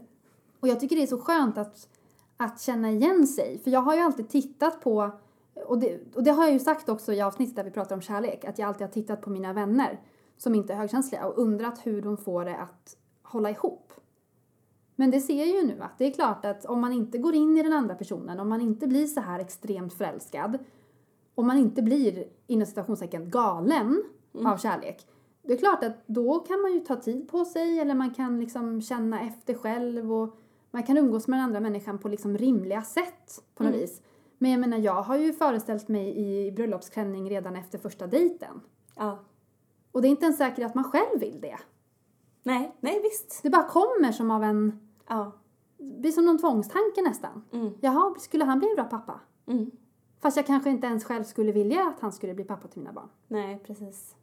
Och 0.59 0.67
jag 0.67 0.79
tycker 0.79 0.95
det 0.95 1.03
är 1.03 1.07
så 1.07 1.19
skönt 1.19 1.57
att, 1.57 1.87
att 2.37 2.61
känna 2.61 2.91
igen 2.91 3.27
sig. 3.27 3.59
För 3.63 3.71
jag 3.71 3.81
har 3.81 3.95
ju 3.95 4.01
alltid 4.01 4.29
tittat 4.29 4.81
på, 4.81 5.11
och 5.67 5.79
det, 5.79 6.15
och 6.15 6.23
det 6.23 6.31
har 6.31 6.43
jag 6.43 6.53
ju 6.53 6.59
sagt 6.59 6.89
också 6.89 7.13
i 7.13 7.21
avsnittet 7.21 7.55
där 7.55 7.63
vi 7.63 7.71
pratar 7.71 7.95
om 7.95 8.01
kärlek, 8.01 8.45
att 8.45 8.59
jag 8.59 8.67
alltid 8.67 8.87
har 8.87 8.93
tittat 8.93 9.21
på 9.21 9.29
mina 9.29 9.53
vänner 9.53 10.01
som 10.37 10.55
inte 10.55 10.73
är 10.73 10.77
högkänsliga 10.77 11.25
och 11.25 11.37
undrat 11.37 11.79
hur 11.83 12.01
de 12.01 12.17
får 12.17 12.45
det 12.45 12.57
att 12.57 12.97
hålla 13.23 13.49
ihop. 13.49 13.93
Men 14.95 15.11
det 15.11 15.19
ser 15.19 15.37
jag 15.37 15.47
ju 15.47 15.67
nu 15.67 15.81
att 15.81 15.97
det 15.97 16.05
är 16.05 16.11
klart 16.11 16.45
att 16.45 16.65
om 16.65 16.81
man 16.81 16.93
inte 16.93 17.17
går 17.17 17.35
in 17.35 17.57
i 17.57 17.63
den 17.63 17.73
andra 17.73 17.95
personen, 17.95 18.39
om 18.39 18.49
man 18.49 18.61
inte 18.61 18.87
blir 18.87 19.05
så 19.05 19.21
här 19.21 19.39
extremt 19.39 19.93
förälskad, 19.93 20.57
om 21.35 21.47
man 21.47 21.57
inte 21.57 21.81
blir 21.81 22.25
inom 22.47 22.65
citationstecken 22.65 23.29
galen 23.29 24.03
av 24.45 24.57
kärlek, 24.57 25.07
det 25.41 25.53
är 25.53 25.57
klart 25.57 25.83
att 25.83 26.07
då 26.07 26.39
kan 26.39 26.61
man 26.61 26.73
ju 26.73 26.79
ta 26.79 26.95
tid 26.95 27.27
på 27.29 27.45
sig 27.45 27.79
eller 27.79 27.95
man 27.95 28.13
kan 28.13 28.39
liksom 28.39 28.81
känna 28.81 29.21
efter 29.21 29.53
själv 29.53 30.13
och 30.13 30.35
man 30.71 30.83
kan 30.83 30.97
umgås 30.97 31.27
med 31.27 31.39
den 31.39 31.43
andra 31.45 31.59
människan 31.59 31.97
på 31.99 32.07
liksom 32.07 32.37
rimliga 32.37 32.81
sätt 32.81 33.43
på 33.55 33.63
något 33.63 33.73
vis. 33.75 34.01
Men 34.37 34.51
jag 34.51 34.59
menar, 34.59 34.77
jag 34.77 35.01
har 35.01 35.17
ju 35.17 35.33
föreställt 35.33 35.87
mig 35.87 36.17
i 36.17 36.51
bröllopsklänning 36.51 37.29
redan 37.29 37.55
efter 37.55 37.77
första 37.77 38.07
dejten. 38.07 38.61
Ja. 38.95 39.19
Och 39.91 40.01
det 40.01 40.07
är 40.07 40.09
inte 40.09 40.25
ens 40.25 40.37
säkert 40.37 40.65
att 40.65 40.75
man 40.75 40.83
själv 40.83 41.19
vill 41.19 41.41
det. 41.41 41.57
Nej, 42.43 42.75
nej 42.79 43.01
visst. 43.03 43.39
Det 43.43 43.49
bara 43.49 43.63
kommer 43.63 44.11
som 44.11 44.31
av 44.31 44.43
en, 44.43 44.79
Ja. 45.07 45.31
det 45.77 45.99
blir 45.99 46.11
som 46.11 46.25
någon 46.25 46.39
tvångstanke 46.39 47.01
nästan. 47.01 47.43
Mm. 47.51 47.73
Jaha, 47.81 48.15
skulle 48.19 48.45
han 48.45 48.59
bli 48.59 48.69
en 48.69 48.75
bra 48.75 48.83
pappa? 48.85 49.19
Mm. 49.47 49.71
Fast 50.23 50.37
jag 50.37 50.47
kanske 50.47 50.69
inte 50.69 50.87
ens 50.87 51.03
själv 51.03 51.23
skulle 51.23 51.51
vilja 51.51 51.87
att 51.87 51.99
han 51.99 52.11
skulle 52.11 52.33
bli 52.33 52.43
pappa 52.43 52.67
till 52.67 52.81
mina 52.81 52.93
barn. 52.93 53.09
Nej, 53.27 53.59
precis. 53.65 54.15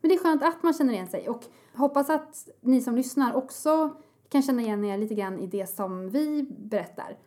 Men 0.00 0.08
det 0.08 0.14
är 0.14 0.18
skönt 0.18 0.42
att 0.42 0.62
man 0.62 0.72
känner 0.72 0.92
igen 0.92 1.08
sig 1.08 1.28
och 1.28 1.44
hoppas 1.74 2.10
att 2.10 2.48
ni 2.60 2.80
som 2.80 2.96
lyssnar 2.96 3.34
också 3.34 3.96
kan 4.28 4.42
känna 4.42 4.62
igen 4.62 4.84
er 4.84 4.98
lite 4.98 5.14
grann 5.14 5.38
i 5.38 5.46
det 5.46 5.66
som 5.66 6.10
vi 6.10 6.42
berättar. 6.42 7.18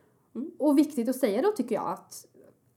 Och 0.59 0.77
viktigt 0.77 1.09
att 1.09 1.15
säga 1.15 1.41
då 1.41 1.51
tycker 1.51 1.75
jag 1.75 1.87
att 1.89 2.25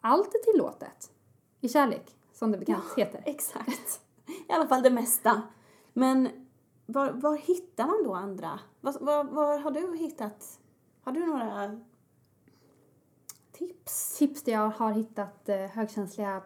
allt 0.00 0.34
är 0.34 0.52
tillåtet 0.52 1.12
i 1.60 1.68
kärlek, 1.68 2.16
som 2.32 2.52
det 2.52 2.58
bekant 2.58 2.84
heter. 2.96 3.22
Exakt. 3.26 4.00
I 4.48 4.52
alla 4.52 4.66
fall 4.66 4.82
det 4.82 4.90
mesta. 4.90 5.42
Men 5.92 6.28
var, 6.86 7.10
var 7.10 7.36
hittar 7.36 7.86
man 7.86 8.04
då 8.04 8.14
andra? 8.14 8.60
Var, 8.80 8.96
var, 9.00 9.24
var 9.24 9.58
har 9.58 9.70
du 9.70 9.96
hittat? 9.96 10.60
Har 11.02 11.12
du 11.12 11.26
några 11.26 11.80
tips? 13.58 14.18
Tips 14.18 14.42
där 14.42 14.52
jag 14.52 14.70
har 14.70 14.92
hittat 14.92 15.48
eh, 15.48 15.56
högkänsliga 15.56 16.42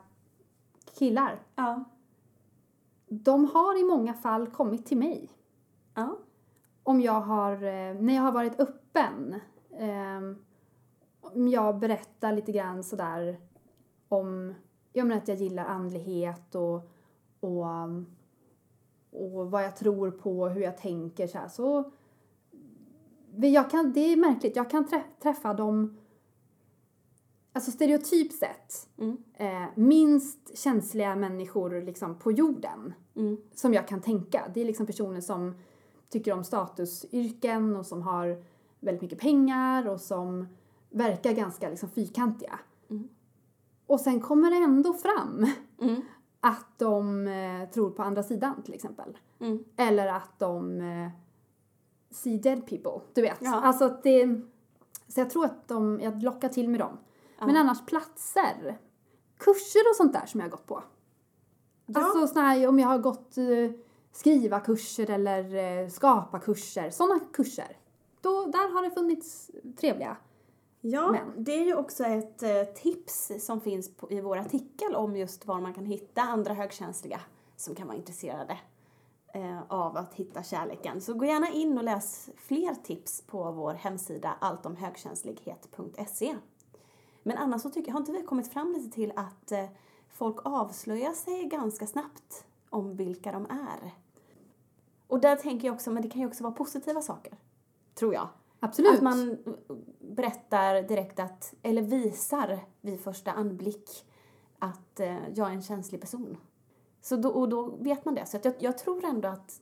killar. 0.98 1.42
Ja. 1.55 1.85
De 3.09 3.44
har 3.44 3.81
i 3.81 3.85
många 3.85 4.14
fall 4.14 4.46
kommit 4.46 4.87
till 4.87 4.98
mig. 4.98 5.31
Ja. 5.94 6.18
om 6.83 7.01
jag 7.01 7.20
har, 7.20 7.53
eh, 7.53 7.94
när 7.94 8.14
jag 8.14 8.22
har 8.22 8.33
varit 8.33 8.61
öppen, 8.61 9.40
eh, 9.70 10.37
om 11.20 11.48
jag 11.48 11.79
berättar 11.79 12.33
lite 12.33 12.53
grann 12.53 12.85
sådär 12.85 13.40
om, 14.09 14.55
jag 14.92 15.07
menar 15.07 15.22
att 15.22 15.29
jag 15.29 15.37
gillar 15.37 15.64
andlighet 15.64 16.55
och, 16.55 16.90
och, 17.40 17.66
och 19.11 19.51
vad 19.51 19.64
jag 19.64 19.77
tror 19.77 20.11
på, 20.11 20.48
hur 20.48 20.62
jag 20.62 20.79
tänker 20.79 21.27
så 21.27 21.38
här, 21.38 21.48
så 21.48 21.92
jag 23.37 23.70
kan, 23.70 23.92
det 23.92 24.01
är 24.01 24.16
märkligt, 24.16 24.57
jag 24.57 24.70
kan 24.70 24.88
trä, 24.88 25.03
träffa 25.22 25.55
dem, 25.55 25.96
alltså 27.53 27.71
stereotypt 27.71 28.35
sett, 28.35 28.88
Mm. 28.99 29.17
eh, 29.35 29.69
minst 29.75 30.59
känsliga 30.59 31.17
människor 31.17 31.83
liksom 31.83 32.19
på 32.19 32.33
jorden 32.33 32.95
Mm. 33.17 33.37
som 33.55 33.75
jag 33.75 33.88
kan 33.88 34.01
tänka. 34.01 34.51
Det 34.55 34.61
är 34.61 34.65
liksom 34.65 34.87
personer 34.87 35.21
som 35.21 35.55
tycker 36.09 36.33
om 36.33 36.45
statusyrken 36.45 37.77
och 37.77 37.87
som 37.87 38.03
har 38.03 38.45
väldigt 38.81 39.03
mycket 39.03 39.19
pengar 39.21 39.88
och 39.88 40.01
som 40.01 40.47
verkar 40.91 41.33
ganska 41.33 41.69
liksom 41.71 41.88
fyrkantiga. 41.88 42.59
Mm. 42.91 43.09
Och 43.87 44.01
sen 44.01 44.21
kommer 44.21 44.51
det 44.51 44.57
ändå 44.57 44.93
fram 44.93 45.47
Mm. 45.81 46.01
att 46.41 46.79
de 46.79 47.27
eh, 47.29 47.69
tror 47.71 47.91
på 47.91 48.03
andra 48.03 48.23
sidan 48.23 48.62
till 48.62 48.75
exempel. 48.75 49.19
Mm. 49.41 49.65
Eller 49.77 50.07
att 50.09 50.38
de 50.38 50.81
eh, 50.81 51.11
see 52.11 52.37
dead 52.38 52.67
people, 52.67 53.01
du 53.15 53.23
vet. 53.23 53.38
Ja. 53.41 53.55
Alltså 53.55 53.85
att 53.85 54.03
det, 54.03 54.41
så 55.09 55.21
jag 55.21 55.31
tror 55.31 55.45
att 55.45 55.69
de, 55.69 56.01
jag 56.03 56.23
lockar 56.23 56.49
till 56.49 56.69
med 56.69 56.81
dem. 56.81 56.99
Men 57.46 57.57
annars 57.57 57.87
platser 57.87 58.78
kurser 59.38 59.90
och 59.90 59.96
sånt 59.96 60.12
där 60.12 60.26
som 60.26 60.40
jag 60.40 60.44
har 60.46 60.50
gått 60.50 60.66
på. 60.66 60.83
Ja. 61.87 62.00
Alltså 62.00 62.26
såna 62.26 62.46
här, 62.46 62.68
om 62.68 62.78
jag 62.78 62.88
har 62.88 62.98
gått 62.98 63.38
eh, 63.38 63.70
skriva 64.12 64.61
kurser 64.61 65.11
eller 65.11 65.55
eh, 65.83 65.88
skapa 65.88 66.38
kurser, 66.38 66.90
sådana 66.90 67.20
kurser. 67.33 67.76
Då, 68.20 68.44
där 68.44 68.72
har 68.74 68.83
det 68.83 68.90
funnits 68.90 69.50
trevliga. 69.81 70.16
Ja, 70.81 71.12
Men- 71.12 71.44
det 71.44 71.52
är 71.52 71.64
ju 71.64 71.74
också 71.76 72.05
ett 72.05 72.42
eh, 72.42 72.62
tips 72.64 73.33
som 73.40 73.61
finns 73.61 73.96
på, 73.96 74.11
i 74.11 74.20
vår 74.20 74.37
artikel 74.37 74.94
om 74.94 75.16
just 75.16 75.46
var 75.46 75.61
man 75.61 75.74
kan 75.74 75.85
hitta 75.87 76.22
andra 76.22 76.55
högkänsliga 76.55 77.20
som 77.57 77.74
kan 77.74 77.87
vara 77.87 77.96
intresserade 77.96 78.59
eh, 79.35 79.62
av 79.68 79.96
att 79.96 80.14
hitta 80.14 80.42
kärleken. 80.42 81.00
Så 81.00 81.14
gå 81.14 81.24
gärna 81.24 81.50
in 81.50 81.78
och 81.78 81.85
läs 81.85 82.31
fler 82.37 82.74
tips 82.74 83.22
på 83.26 83.52
vår 83.52 83.74
hemsida 83.74 84.37
alltomhögkänslighet.se. 84.40 86.37
Men 87.23 87.39
annars 87.39 87.63
så 87.63 87.71
tycker 87.71 87.93
har 87.93 88.01
inte 88.01 88.13
vi 88.13 88.23
kommit 88.23 88.53
fram 88.53 88.73
lite 88.73 88.95
till 88.95 89.13
att 89.17 89.53
eh, 89.53 89.65
folk 90.09 90.37
avslöjar 90.45 91.13
sig 91.13 91.45
ganska 91.45 91.87
snabbt 91.87 92.45
om 92.71 92.97
vilka 92.97 93.33
de 93.33 93.47
är. 93.47 93.95
Och 95.07 95.21
där 95.21 95.37
tänker 95.37 95.69
jag 95.69 95.75
också, 95.75 95.91
men 95.91 96.03
det 96.03 96.09
kan 96.09 96.21
ju 96.21 96.27
också 96.27 96.45
vara 96.45 96.55
positiva 96.55 97.03
saker. 97.03 97.37
Tror 97.95 98.15
jag. 98.15 98.29
Absolut. 98.61 98.95
Att 98.95 99.03
man 99.03 99.39
berättar 99.99 100.83
direkt 100.83 101.21
att, 101.21 101.55
eller 101.63 101.83
visar 101.83 102.61
vid 102.81 103.01
första 103.01 103.33
anblick 103.33 104.05
att 104.59 105.01
eh, 105.01 105.29
jag 105.35 105.49
är 105.49 105.53
en 105.53 105.63
känslig 105.63 106.01
person. 106.01 106.37
Så 107.01 107.17
då, 107.17 107.29
och 107.29 107.49
då 107.49 107.77
vet 107.79 108.05
man 108.05 108.15
det. 108.15 108.27
Så 108.27 108.37
att 108.37 108.45
jag, 108.45 108.55
jag 108.59 108.79
tror 108.79 109.05
ändå 109.05 109.29
att 109.29 109.61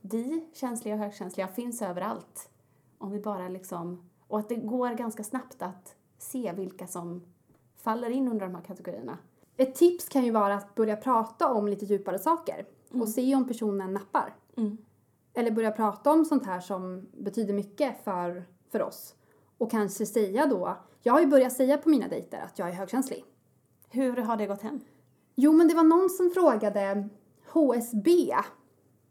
vi, 0.00 0.48
känsliga 0.52 0.94
och 0.94 1.00
högkänsliga, 1.00 1.48
finns 1.48 1.82
överallt. 1.82 2.50
Om 2.98 3.10
vi 3.10 3.20
bara 3.20 3.48
liksom, 3.48 4.10
och 4.28 4.38
att 4.38 4.48
det 4.48 4.56
går 4.56 4.90
ganska 4.90 5.24
snabbt 5.24 5.62
att 5.62 5.94
se 6.18 6.52
vilka 6.56 6.86
som 6.86 7.22
faller 7.76 8.10
in 8.10 8.28
under 8.28 8.46
de 8.46 8.54
här 8.54 8.62
kategorierna. 8.62 9.18
Ett 9.56 9.74
tips 9.74 10.08
kan 10.08 10.24
ju 10.24 10.30
vara 10.30 10.54
att 10.54 10.74
börja 10.74 10.96
prata 10.96 11.52
om 11.52 11.68
lite 11.68 11.84
djupare 11.84 12.18
saker 12.18 12.66
och 12.92 13.08
se 13.08 13.34
om 13.34 13.48
personen 13.48 13.92
nappar. 13.94 14.34
Mm. 14.56 14.76
Eller 15.34 15.50
börja 15.50 15.70
prata 15.70 16.10
om 16.12 16.24
sånt 16.24 16.46
här 16.46 16.60
som 16.60 17.06
betyder 17.12 17.54
mycket 17.54 18.04
för, 18.04 18.44
för 18.72 18.82
oss. 18.82 19.14
Och 19.58 19.70
kanske 19.70 20.06
säga 20.06 20.46
då, 20.46 20.76
jag 21.02 21.12
har 21.12 21.20
ju 21.20 21.26
börjat 21.26 21.52
säga 21.52 21.78
på 21.78 21.88
mina 21.88 22.08
dejter 22.08 22.40
att 22.40 22.58
jag 22.58 22.68
är 22.68 22.72
högkänslig. 22.72 23.24
Hur 23.90 24.16
har 24.16 24.36
det 24.36 24.46
gått 24.46 24.62
hem? 24.62 24.80
Jo, 25.34 25.52
men 25.52 25.68
det 25.68 25.74
var 25.74 25.84
någon 25.84 26.10
som 26.10 26.30
frågade 26.30 27.08
HSB. 27.52 28.34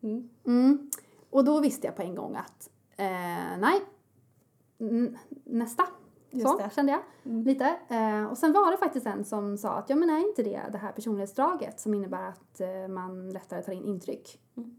Mm. 0.03 0.29
Mm. 0.45 0.91
Och 1.29 1.45
då 1.45 1.59
visste 1.59 1.87
jag 1.87 1.95
på 1.95 2.01
en 2.01 2.15
gång 2.15 2.35
att 2.35 2.69
eh, 2.97 3.57
nej, 3.59 3.81
N- 4.79 5.17
nästa. 5.43 5.83
Just 6.35 6.47
Så 6.47 6.57
det. 6.57 6.69
kände 6.75 6.91
jag 6.91 7.01
Mm. 7.31 7.43
lite. 7.43 7.75
Eh, 7.89 8.25
och 8.25 8.37
sen 8.37 8.53
var 8.53 8.71
det 8.71 8.77
faktiskt 8.77 9.05
en 9.05 9.25
som 9.25 9.57
sa 9.57 9.69
att 9.69 9.89
ja 9.89 9.95
men 9.95 10.09
är 10.09 10.19
inte 10.29 10.43
det 10.43 10.61
det 10.71 10.77
här 10.77 10.91
personlighetsdraget 10.91 11.79
som 11.79 11.93
innebär 11.93 12.27
att 12.29 12.61
eh, 12.61 12.87
man 12.89 13.29
lättare 13.29 13.61
tar 13.63 13.71
in 13.73 13.85
intryck? 13.85 14.39
Mm. 14.57 14.75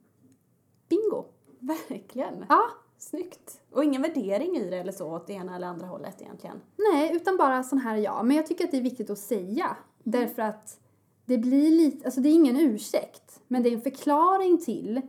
Bingo! 0.89 1.25
Verkligen. 1.59 2.45
Ja, 2.49 2.63
Snyggt. 2.99 3.61
Och 3.73 3.85
ingen 3.85 4.03
värdering 4.03 4.57
i 4.57 4.71
det 4.71 4.77
eller 4.77 4.93
så 4.93 5.15
åt 5.17 5.27
det 5.27 5.33
ena 5.33 5.57
eller 5.57 5.67
andra 5.67 5.87
hållet 5.87 6.23
egentligen. 6.23 6.61
nej, 6.93 7.17
utan 7.17 7.37
bara 7.37 7.63
sån 7.63 7.79
här 7.79 7.97
ja. 7.97 8.23
Men 8.23 8.37
jag 8.37 8.47
tycker 8.47 8.65
att 8.65 8.71
det 8.71 8.77
är 8.77 8.83
viktigt 8.83 9.11
att 9.11 9.19
säga. 9.19 9.77
Därför 10.03 10.43
att 10.43 10.81
det 11.25 11.39
blir 11.39 11.71
lite, 11.71 12.05
alltså 12.05 12.21
det 12.21 12.29
är 12.29 12.33
ingen 12.33 12.57
ursäkt. 12.57 13.41
Men 13.49 13.63
det 13.63 13.69
är 13.69 13.73
en 13.75 13.81
förklaring 13.81 14.59
till 14.59 15.01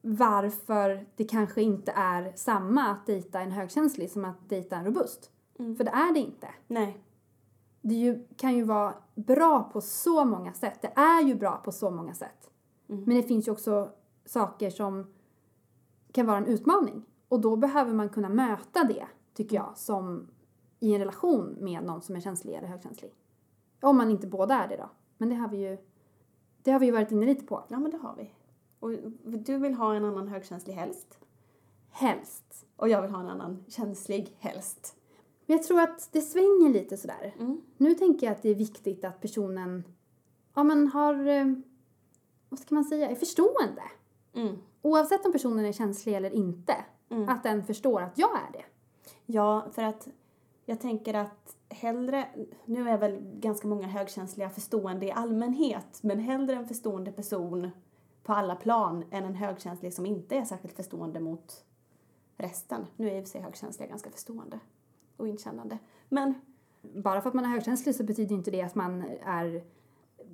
varför 0.00 1.06
det 1.16 1.24
kanske 1.24 1.62
inte 1.62 1.92
är 1.96 2.32
samma 2.36 2.82
att 2.90 3.06
dejta 3.06 3.40
en 3.40 3.50
högkänslig 3.50 4.10
som 4.10 4.24
att 4.24 4.48
dejta 4.48 4.76
en 4.76 4.84
robust. 4.84 5.30
Mm. 5.58 5.76
För 5.76 5.84
det 5.84 5.90
är 5.90 6.14
det 6.14 6.20
inte. 6.20 6.48
Nej. 6.66 6.98
Det 7.80 7.94
ju, 7.94 8.26
kan 8.36 8.56
ju 8.56 8.62
vara 8.62 8.94
bra 9.14 9.62
på 9.72 9.80
så 9.80 10.24
många 10.24 10.52
sätt. 10.52 10.82
Det 10.82 10.92
är 10.96 11.22
ju 11.22 11.34
bra 11.34 11.56
på 11.56 11.72
så 11.72 11.90
många 11.90 12.14
sätt. 12.14 12.50
Mm. 12.88 13.04
Men 13.04 13.16
det 13.16 13.22
finns 13.22 13.48
ju 13.48 13.52
också 13.52 13.90
saker 14.24 14.70
som 14.70 15.06
kan 16.12 16.26
vara 16.26 16.36
en 16.36 16.46
utmaning. 16.46 17.04
Och 17.28 17.40
då 17.40 17.56
behöver 17.56 17.92
man 17.92 18.08
kunna 18.08 18.28
möta 18.28 18.84
det, 18.84 19.06
tycker 19.34 19.56
jag, 19.56 19.78
som 19.78 20.28
i 20.80 20.94
en 20.94 20.98
relation 20.98 21.56
med 21.60 21.84
någon 21.84 22.02
som 22.02 22.16
är 22.16 22.20
känslig 22.20 22.54
eller 22.54 22.68
högkänslig. 22.68 23.14
Om 23.80 23.96
man 23.96 24.10
inte 24.10 24.26
båda 24.26 24.54
är 24.54 24.68
det 24.68 24.76
då. 24.76 24.90
Men 25.16 25.28
det 25.28 25.34
har 25.34 25.48
vi 25.48 25.56
ju, 25.56 25.78
det 26.62 26.70
har 26.70 26.78
vi 26.78 26.86
ju 26.86 26.92
varit 26.92 27.12
inne 27.12 27.26
lite 27.26 27.44
på. 27.44 27.64
Ja, 27.68 27.78
men 27.78 27.90
det 27.90 27.96
har 27.96 28.14
vi. 28.16 28.34
Och 28.80 28.90
du 29.38 29.58
vill 29.58 29.74
ha 29.74 29.94
en 29.94 30.04
annan 30.04 30.28
högkänslig 30.28 30.74
helst. 30.74 31.18
Helst. 31.90 32.66
Och 32.76 32.88
jag 32.88 33.02
vill 33.02 33.10
ha 33.10 33.20
en 33.20 33.28
annan 33.28 33.64
känslig 33.68 34.36
helst. 34.38 34.97
Men 35.48 35.56
jag 35.56 35.66
tror 35.66 35.80
att 35.80 36.08
det 36.12 36.20
svänger 36.20 36.68
lite 36.72 36.96
sådär. 36.96 37.34
Mm. 37.38 37.60
Nu 37.76 37.94
tänker 37.94 38.26
jag 38.26 38.32
att 38.34 38.42
det 38.42 38.48
är 38.48 38.54
viktigt 38.54 39.04
att 39.04 39.20
personen 39.20 39.84
ja, 40.54 40.62
men 40.62 40.88
har, 40.88 41.26
eh, 41.26 41.52
vad 42.48 42.60
ska 42.60 42.74
man 42.74 42.84
säga, 42.84 43.10
är 43.10 43.14
förstående. 43.14 43.82
Mm. 44.34 44.56
Oavsett 44.82 45.26
om 45.26 45.32
personen 45.32 45.64
är 45.64 45.72
känslig 45.72 46.14
eller 46.14 46.34
inte. 46.34 46.74
Mm. 47.10 47.28
Att 47.28 47.42
den 47.42 47.64
förstår 47.64 48.02
att 48.02 48.18
jag 48.18 48.30
är 48.30 48.52
det. 48.52 48.64
Ja, 49.26 49.66
för 49.72 49.82
att 49.82 50.08
jag 50.64 50.80
tänker 50.80 51.14
att 51.14 51.56
hellre, 51.68 52.28
nu 52.64 52.88
är 52.88 52.98
väl 52.98 53.18
ganska 53.20 53.68
många 53.68 53.86
högkänsliga 53.86 54.50
förstående 54.50 55.06
i 55.06 55.12
allmänhet, 55.12 56.02
men 56.02 56.18
hellre 56.18 56.56
en 56.56 56.68
förstående 56.68 57.12
person 57.12 57.70
på 58.22 58.32
alla 58.32 58.56
plan 58.56 59.04
än 59.10 59.24
en 59.24 59.34
högkänslig 59.34 59.94
som 59.94 60.06
inte 60.06 60.36
är 60.36 60.44
särskilt 60.44 60.76
förstående 60.76 61.20
mot 61.20 61.64
resten. 62.36 62.86
Nu 62.96 63.10
är 63.10 63.16
i 63.16 63.20
och 63.20 63.24
för 63.24 63.30
sig 63.30 63.40
högkänsliga 63.40 63.88
ganska 63.88 64.10
förstående 64.10 64.60
och 65.18 65.28
inkännande. 65.28 65.78
Men 66.08 66.34
Bara 66.82 67.20
för 67.20 67.28
att 67.28 67.34
man 67.34 67.44
är 67.44 67.48
högkänslig 67.48 67.94
så 67.94 68.04
betyder 68.04 68.34
inte 68.34 68.50
det 68.50 68.62
att 68.62 68.74
man 68.74 69.04
är 69.24 69.64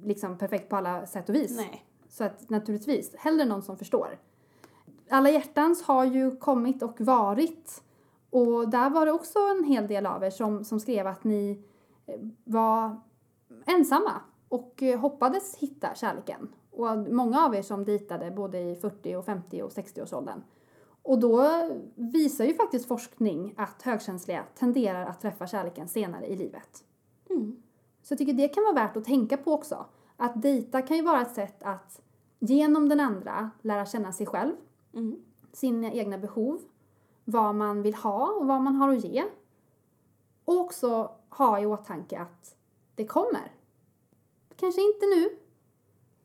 liksom 0.03 0.39
perfekt 0.39 0.69
på 0.69 0.77
alla 0.77 1.07
sätt 1.07 1.29
och 1.29 1.35
vis. 1.35 1.57
nej. 1.57 1.85
Så 2.09 2.25
att 2.25 2.51
naturligtvis, 2.51 3.15
hellre 3.15 3.45
någon 3.45 3.63
som 3.63 3.77
förstår. 3.77 4.19
Alla 5.11 5.31
hjärtans 5.31 5.83
har 5.83 6.05
ju 6.05 6.37
kommit 6.37 6.83
och 6.83 7.01
varit. 7.01 7.83
Och 8.31 8.69
där 8.69 8.91
var 8.91 9.07
det 9.07 9.13
också 9.13 9.39
en 9.39 9.65
hel 9.65 9.87
del 9.87 10.07
av 10.07 10.25
er 10.25 10.31
som, 10.31 10.65
som 10.65 10.81
skrev 10.81 11.07
att 11.07 11.25
ni 11.25 11.65
eh, 12.07 12.21
var 12.45 13.01
ensamma 13.67 14.13
och 14.49 14.83
eh, 14.83 15.01
hoppades 15.01 15.57
hitta 15.57 15.95
kärleken. 15.95 16.49
Och 16.71 16.99
många 16.99 17.47
av 17.47 17.55
er 17.55 17.63
som 17.63 17.85
dejtade 17.85 18.31
både 18.31 18.59
i 18.61 18.77
40 18.77 19.15
och 19.17 19.25
50 19.25 19.63
och 19.63 19.73
60 19.73 20.03
års 20.03 20.13
åldern. 20.13 20.43
Och 21.05 21.19
då 21.19 21.69
visar 21.95 22.45
ju 22.45 22.55
faktiskt 22.55 22.89
forskning 22.89 23.55
att 23.57 23.83
högkänsliga 23.83 24.45
tenderar 24.55 25.07
att 25.07 25.21
träffa 25.21 25.47
kärleken 25.47 25.89
senare 25.89 26.27
i 26.27 26.37
livet. 26.37 26.85
Mm. 27.31 27.63
Så 28.03 28.13
jag 28.13 28.19
tycker 28.19 28.33
det 28.33 28.49
kan 28.49 28.65
vara 28.65 28.75
värt 28.75 28.97
att 28.97 29.05
tänka 29.05 29.37
på 29.37 29.53
också. 29.53 29.87
Att 30.17 30.43
dejta 30.43 30.83
kan 30.83 30.97
ju 30.97 31.03
vara 31.03 31.21
ett 31.23 31.35
sätt 31.35 31.63
att 31.63 32.01
genom 32.39 32.89
den 32.89 33.01
andra 33.01 33.51
lära 33.63 33.87
känna 33.87 34.13
sig 34.13 34.27
själv, 34.27 34.53
Mm. 34.93 35.25
sina 35.53 35.93
egna 35.93 36.19
behov, 36.19 36.61
vad 37.25 37.55
man 37.55 37.83
vill 37.83 37.95
ha 37.95 38.31
och 38.31 38.47
vad 38.47 38.61
man 38.63 38.75
har 38.75 38.89
att 38.89 39.05
ge. 39.05 39.25
Och 40.45 40.61
också 40.61 41.11
ha 41.31 41.61
i 41.61 41.67
åtanke 41.67 42.19
att 42.19 42.57
det 42.95 43.07
kommer. 43.07 43.53
Kanske 44.57 44.81
inte 44.81 45.07
nu, 45.07 45.39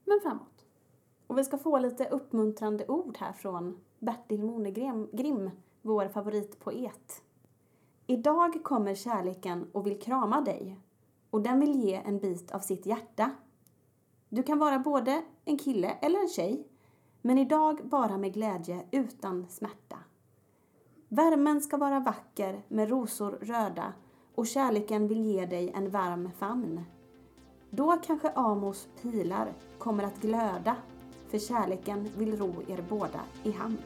men 0.06 0.20
framåt. 0.22 0.65
Och 1.28 1.38
vi 1.38 1.44
ska 1.44 1.58
få 1.58 1.80
lite 1.80 2.06
uppmuntrande 2.10 2.88
ord 2.88 3.18
här 3.18 3.34
från 3.34 3.80
Bertil 3.99 4.43
Monegrim, 4.43 5.09
Grim, 5.12 5.51
vår 5.81 6.07
favoritpoet. 6.07 7.21
Idag 8.07 8.63
kommer 8.63 8.95
kärleken 8.95 9.67
och 9.71 9.85
vill 9.88 9.99
krama 9.99 10.41
dig 10.41 10.79
och 11.29 11.41
den 11.41 11.59
vill 11.59 11.83
ge 11.83 11.93
en 11.93 12.19
bit 12.19 12.51
av 12.51 12.59
sitt 12.59 12.85
hjärta. 12.85 13.31
Du 14.29 14.43
kan 14.43 14.59
vara 14.59 14.79
både 14.79 15.21
en 15.45 15.57
kille 15.57 15.91
eller 16.01 16.19
en 16.19 16.27
tjej, 16.27 16.67
men 17.21 17.38
idag 17.38 17.79
bara 17.83 18.17
med 18.17 18.33
glädje 18.33 18.85
utan 18.91 19.47
smärta. 19.49 19.97
Värmen 21.07 21.62
ska 21.62 21.77
vara 21.77 21.99
vacker 21.99 22.63
med 22.67 22.89
rosor 22.89 23.31
röda 23.31 23.93
och 24.35 24.47
kärleken 24.47 25.07
vill 25.07 25.25
ge 25.25 25.45
dig 25.45 25.71
en 25.75 25.89
varm 25.89 26.31
famn. 26.31 26.83
Då 27.69 27.97
kanske 28.03 28.31
Amos 28.31 28.88
pilar 29.01 29.53
kommer 29.77 30.03
att 30.03 30.21
glöda 30.21 30.75
för 31.30 31.39
kärleken 31.39 32.10
vill 32.18 32.38
ro 32.38 32.54
er 32.68 32.84
båda 32.89 33.22
i 33.44 33.52
hamn. 33.52 33.78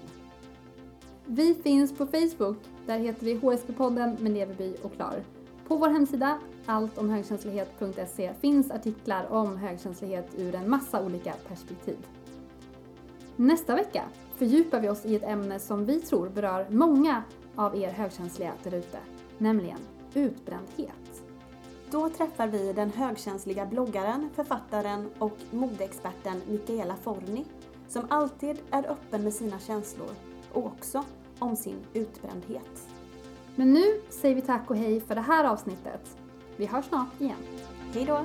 Vi 1.26 1.54
finns 1.54 1.98
på 1.98 2.06
Facebook. 2.06 2.58
Där 2.86 3.00
heter 3.00 3.26
vi 3.26 3.36
HSB-podden 3.36 4.20
med 4.20 4.32
Leverby 4.32 4.76
och 4.82 4.94
Klar. 4.94 5.24
På 5.68 5.76
vår 5.76 5.90
hemsida 5.90 6.40
alltomhögkänslighet.se 6.66 8.34
finns 8.34 8.72
artiklar 8.72 9.32
om 9.32 9.58
högkänslighet 9.58 10.30
ur 10.38 10.56
en 10.56 10.70
massa 10.70 11.06
olika 11.06 11.34
perspektiv. 11.48 11.98
Nästa 13.36 13.76
vecka 13.76 14.04
fördjupar 14.36 14.80
vi 14.80 14.90
oss 14.90 15.06
i 15.06 15.16
ett 15.16 15.24
ämne 15.24 15.60
som 15.60 15.86
vi 15.86 16.02
tror 16.02 16.30
berör 16.30 16.68
många 16.70 17.24
av 17.56 17.78
er 17.78 17.92
högkänsliga 17.92 18.54
därute, 18.64 18.98
nämligen 19.38 19.80
utbrändhet. 20.14 21.03
Då 21.94 22.10
träffar 22.10 22.48
vi 22.48 22.74
den 22.74 22.92
högkänsliga 22.92 23.66
bloggaren, 23.66 24.30
författaren 24.36 25.10
och 25.20 25.38
modeexperten 25.52 26.42
Michaela 26.48 26.96
Forni 26.96 27.46
som 27.88 28.06
alltid 28.10 28.58
är 28.72 28.92
öppen 28.92 29.24
med 29.24 29.34
sina 29.34 29.60
känslor 29.60 30.10
och 30.54 30.66
också 30.66 31.04
om 31.40 31.56
sin 31.56 31.78
utbrändhet. 31.94 32.88
Men 33.56 33.74
nu 33.74 33.84
säger 34.10 34.36
vi 34.36 34.42
tack 34.42 34.70
och 34.70 34.78
hej 34.78 35.02
för 35.02 35.16
det 35.16 35.22
här 35.22 35.44
avsnittet. 35.44 36.18
Vi 36.58 36.66
hörs 36.66 36.86
snart 36.86 37.22
igen. 37.22 37.38
Hej 37.94 38.06
då! 38.06 38.24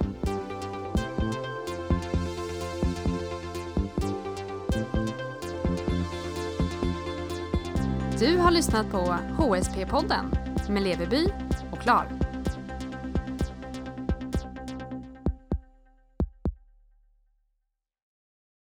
Du 8.19 8.37
har 8.37 8.51
lyssnat 8.51 8.91
på 8.91 8.99
HSP-podden 9.39 10.37
med 10.71 10.83
Leveby 10.83 11.29
och 11.73 11.79
Klar. 11.79 12.18